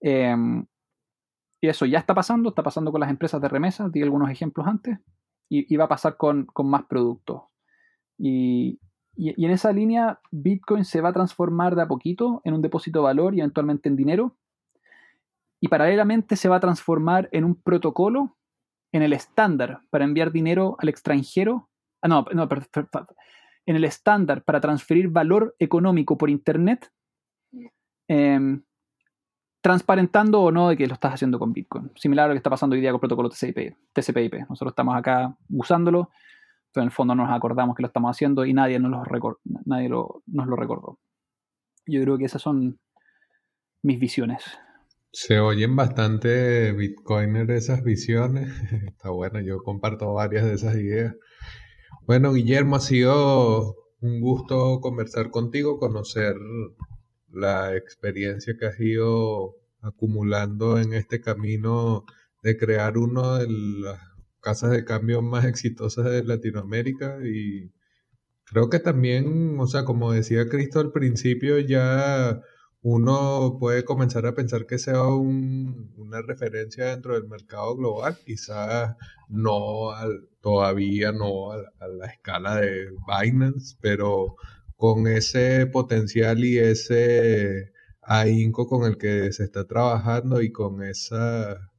[0.00, 0.64] Em,
[1.60, 4.66] y eso ya está pasando, está pasando con las empresas de remesas, di algunos ejemplos
[4.66, 4.98] antes,
[5.48, 7.42] y, va a pasar con, más productos.
[8.18, 8.80] Y,
[9.30, 12.98] y, en esa línea, Bitcoin se va a transformar de a poquito en un depósito
[13.00, 14.36] de valor y eventualmente en dinero.
[15.60, 18.36] Y paralelamente se va a transformar en un protocolo,
[18.90, 21.68] en el estándar para enviar dinero al extranjero.
[22.00, 22.48] Ah, no, no,
[23.64, 26.90] en el estándar para transferir valor económico por Internet.
[28.08, 28.58] Eh,
[29.62, 31.92] transparentando o no de que lo estás haciendo con Bitcoin.
[31.94, 34.40] Similar a lo que está pasando hoy día con el protocolo TCP, TCP/IP.
[34.48, 36.10] Nosotros estamos acá usándolo,
[36.80, 39.88] en el fondo no nos acordamos que lo estamos haciendo y nadie nos lo, nadie
[39.88, 40.98] nos lo recordó.
[41.86, 42.78] Yo creo que esas son
[43.82, 44.44] mis visiones.
[45.12, 48.50] Se oyen bastante Bitcoiner esas visiones.
[48.86, 51.14] Está bueno, yo comparto varias de esas ideas.
[52.06, 56.34] Bueno, Guillermo, ha sido un gusto conversar contigo, conocer
[57.28, 62.04] la experiencia que has ido acumulando en este camino
[62.42, 64.00] de crear una de las
[64.42, 67.72] casas de cambio más exitosas de Latinoamérica y
[68.44, 72.42] creo que también, o sea, como decía Cristo al principio, ya
[72.82, 78.96] uno puede comenzar a pensar que sea una referencia dentro del mercado global, quizás
[79.28, 79.90] no
[80.40, 84.36] todavía no a la escala de Binance, pero
[84.76, 87.72] con ese potencial y ese
[88.02, 91.71] ahínco con el que se está trabajando y con esa,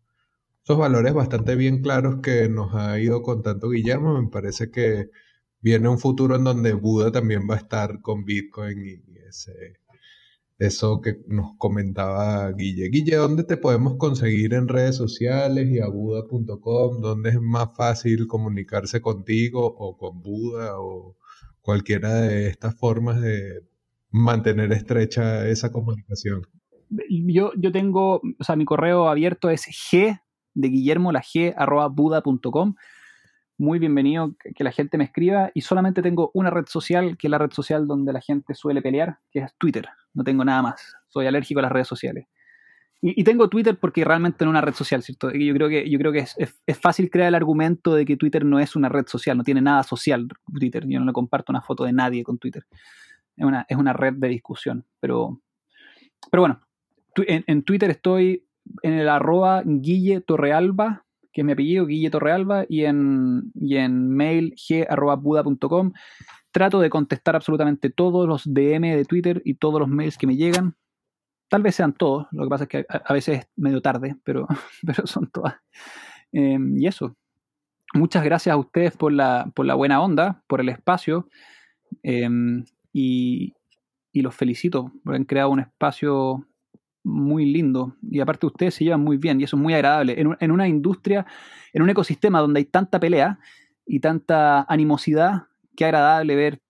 [0.64, 5.10] esos valores bastante bien claros que nos ha ido contando Guillermo, me parece que
[5.62, 9.54] viene un futuro en donde Buda también va a estar con Bitcoin y, ese,
[10.60, 12.90] eso que nos comentaba Guille.
[12.90, 17.02] Guille, ¿dónde te podemos conseguir en redes sociales y a buda.com?
[17.02, 21.18] ¿Dónde es más fácil comunicarse contigo o con Buda o
[21.62, 23.64] cualquiera de estas formas de
[24.14, 26.44] mantener estrecha esa comunicación.
[27.10, 30.22] Yo, yo tengo, o sea, mi correo abierto es g
[30.54, 32.76] de Guillermo, la g arroba buda.com.
[33.58, 37.32] Muy bienvenido que la gente me escriba y solamente tengo una red social, que es
[37.32, 39.88] la red social donde la gente suele pelear, que es Twitter.
[40.14, 40.96] No tengo nada más.
[41.08, 42.28] Soy alérgico a las redes sociales.
[43.06, 45.30] Y, tengo Twitter porque realmente no es una red social, ¿cierto?
[45.30, 48.46] Yo creo que, yo creo que es, es, fácil crear el argumento de que Twitter
[48.46, 50.26] no es una red social, no tiene nada social
[50.58, 50.88] Twitter.
[50.88, 52.66] Yo no le comparto una foto de nadie con Twitter.
[53.36, 54.86] Es una, es una red de discusión.
[55.02, 55.42] Pero,
[56.32, 56.62] pero bueno,
[57.28, 58.46] en, Twitter estoy
[58.82, 64.10] en el arroba Guille Torrealba, que es mi apellido, Guille Torrealba, y en, y en
[64.10, 65.94] mail g.buda.com.
[66.52, 70.36] Trato de contestar absolutamente todos los DM de Twitter y todos los mails que me
[70.36, 70.76] llegan
[71.54, 74.48] Tal vez sean todos, lo que pasa es que a, veces es medio tarde, pero,
[74.88, 75.54] pero son todas.
[76.32, 77.16] Em, y eso.
[77.94, 81.28] Muchas gracias a ustedes por la, por la buena onda, por el espacio.
[82.02, 83.54] Em, y,
[84.14, 86.48] los felicito por haber creado un espacio
[87.04, 87.96] muy lindo.
[88.10, 90.20] Y aparte ustedes se llevan muy bien y eso es muy agradable.
[90.20, 91.26] En, en una industria,
[91.74, 93.40] en un ecosistema donde hay tanta pelea
[93.86, 96.62] y tanta animosidad, qué agradable ver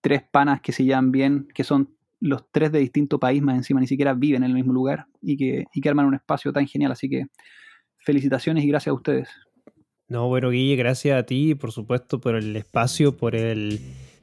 [0.00, 3.80] tres panas que se llevan bien, que son los tres de distinto país más encima
[3.80, 6.66] ni siquiera viven en el mismo lugar y que, y que arman un espacio tan
[6.66, 6.92] genial.
[6.92, 7.26] Así que
[7.98, 9.28] felicitaciones y gracias a ustedes.
[10.08, 13.78] No, bueno, Guille, gracias a ti, por supuesto, por el espacio, por el,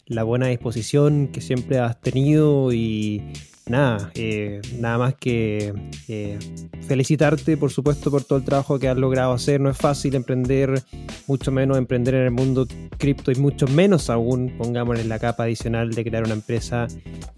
[0.07, 3.21] la buena disposición que siempre has tenido y
[3.69, 5.73] nada, eh, nada más que
[6.07, 6.39] eh,
[6.87, 9.59] felicitarte, por supuesto, por todo el trabajo que has logrado hacer.
[9.59, 10.81] No es fácil emprender,
[11.27, 15.93] mucho menos emprender en el mundo cripto y mucho menos aún, pongámosle la capa adicional
[15.93, 16.87] de crear una empresa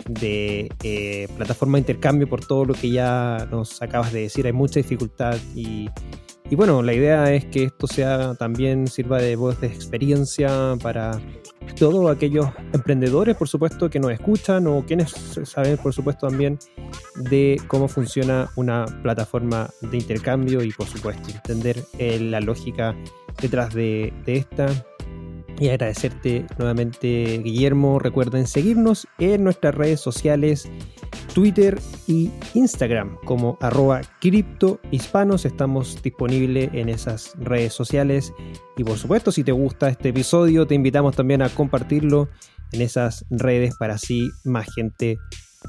[0.07, 4.45] de eh, plataforma de intercambio por todo lo que ya nos acabas de decir.
[4.45, 5.89] Hay mucha dificultad y
[6.49, 11.19] y bueno, la idea es que esto sea también sirva de voz de experiencia para
[11.77, 15.11] todos aquellos emprendedores, por supuesto, que nos escuchan o quienes
[15.43, 16.57] saben, por supuesto, también
[17.29, 22.95] de cómo funciona una plataforma de intercambio y, por supuesto, entender eh, la lógica
[23.41, 24.67] detrás de, de esta
[25.59, 27.99] y agradecerte nuevamente, Guillermo.
[27.99, 30.69] Recuerden seguirnos en nuestras redes sociales,
[31.33, 35.45] Twitter y Instagram como arroba criptohispanos.
[35.45, 38.33] Estamos disponibles en esas redes sociales.
[38.77, 42.29] Y por supuesto, si te gusta este episodio, te invitamos también a compartirlo
[42.71, 45.17] en esas redes para así más gente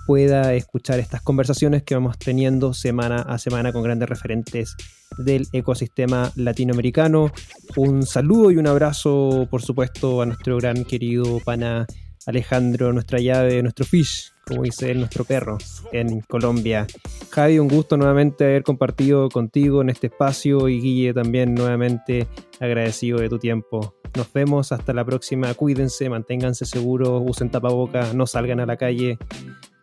[0.06, 4.76] pueda escuchar estas conversaciones que vamos teniendo semana a semana con grandes referentes
[5.18, 7.32] del ecosistema latinoamericano.
[7.76, 11.86] Un saludo y un abrazo, por supuesto, a nuestro gran querido pana
[12.26, 15.58] Alejandro, nuestra llave, nuestro fish, como dice él, nuestro perro
[15.92, 16.84] en Colombia.
[17.30, 22.26] Javi, un gusto nuevamente haber compartido contigo en este espacio y Guille también nuevamente
[22.58, 23.94] agradecido de tu tiempo.
[24.16, 25.54] Nos vemos hasta la próxima.
[25.54, 29.18] Cuídense, manténganse seguros, usen tapabocas, no salgan a la calle.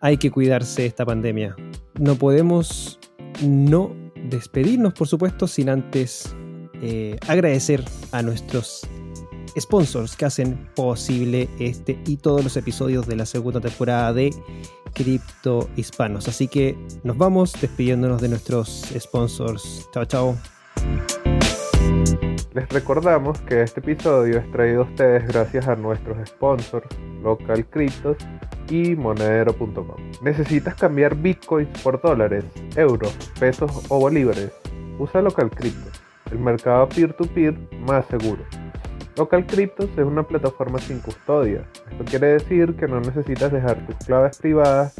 [0.02, 1.56] Hay que cuidarse esta pandemia.
[1.98, 3.00] No podemos
[3.42, 3.96] no
[4.30, 6.36] despedirnos, por supuesto, sin antes
[6.82, 8.82] eh, agradecer a nuestros
[9.60, 14.34] sponsors que hacen posible este y todos los episodios de la segunda temporada de
[14.94, 16.28] Cripto Hispanos.
[16.28, 19.90] Así que nos vamos despidiéndonos de nuestros sponsors.
[19.94, 20.36] Chao, chao.
[22.54, 26.88] Les recordamos que este episodio es traído a ustedes gracias a nuestros sponsors,
[27.22, 28.18] Local Cryptos
[28.68, 29.96] y Monedero.com.
[30.24, 32.46] ¿Necesitas cambiar bitcoins por dólares,
[32.76, 34.52] euros, pesos o bolívares?
[34.98, 36.02] Usa Local Cryptos,
[36.32, 37.56] el mercado peer-to-peer
[37.86, 38.44] más seguro.
[39.18, 41.68] Local Cryptos es una plataforma sin custodia.
[41.90, 44.94] Esto quiere decir que no necesitas dejar tus claves privadas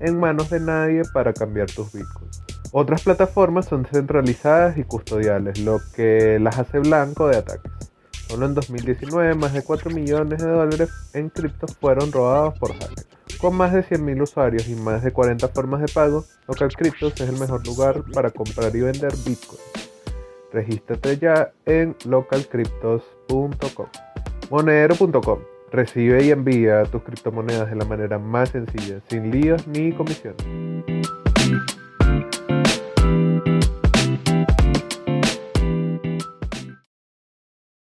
[0.00, 2.42] en manos de nadie para cambiar tus bitcoins.
[2.72, 7.70] Otras plataformas son centralizadas y custodiales, lo que las hace blanco de ataques.
[8.26, 13.06] Solo en 2019 más de 4 millones de dólares en criptos fueron robados por hackers.
[13.40, 17.28] Con más de 100.000 usuarios y más de 40 formas de pago, Local Cryptos es
[17.28, 19.60] el mejor lugar para comprar y vender Bitcoin.
[20.52, 23.21] Regístrate ya en localcryptos.com.
[24.50, 25.38] Monedero.com.
[25.70, 30.36] Recibe y envía tus criptomonedas de la manera más sencilla, sin líos ni comisiones.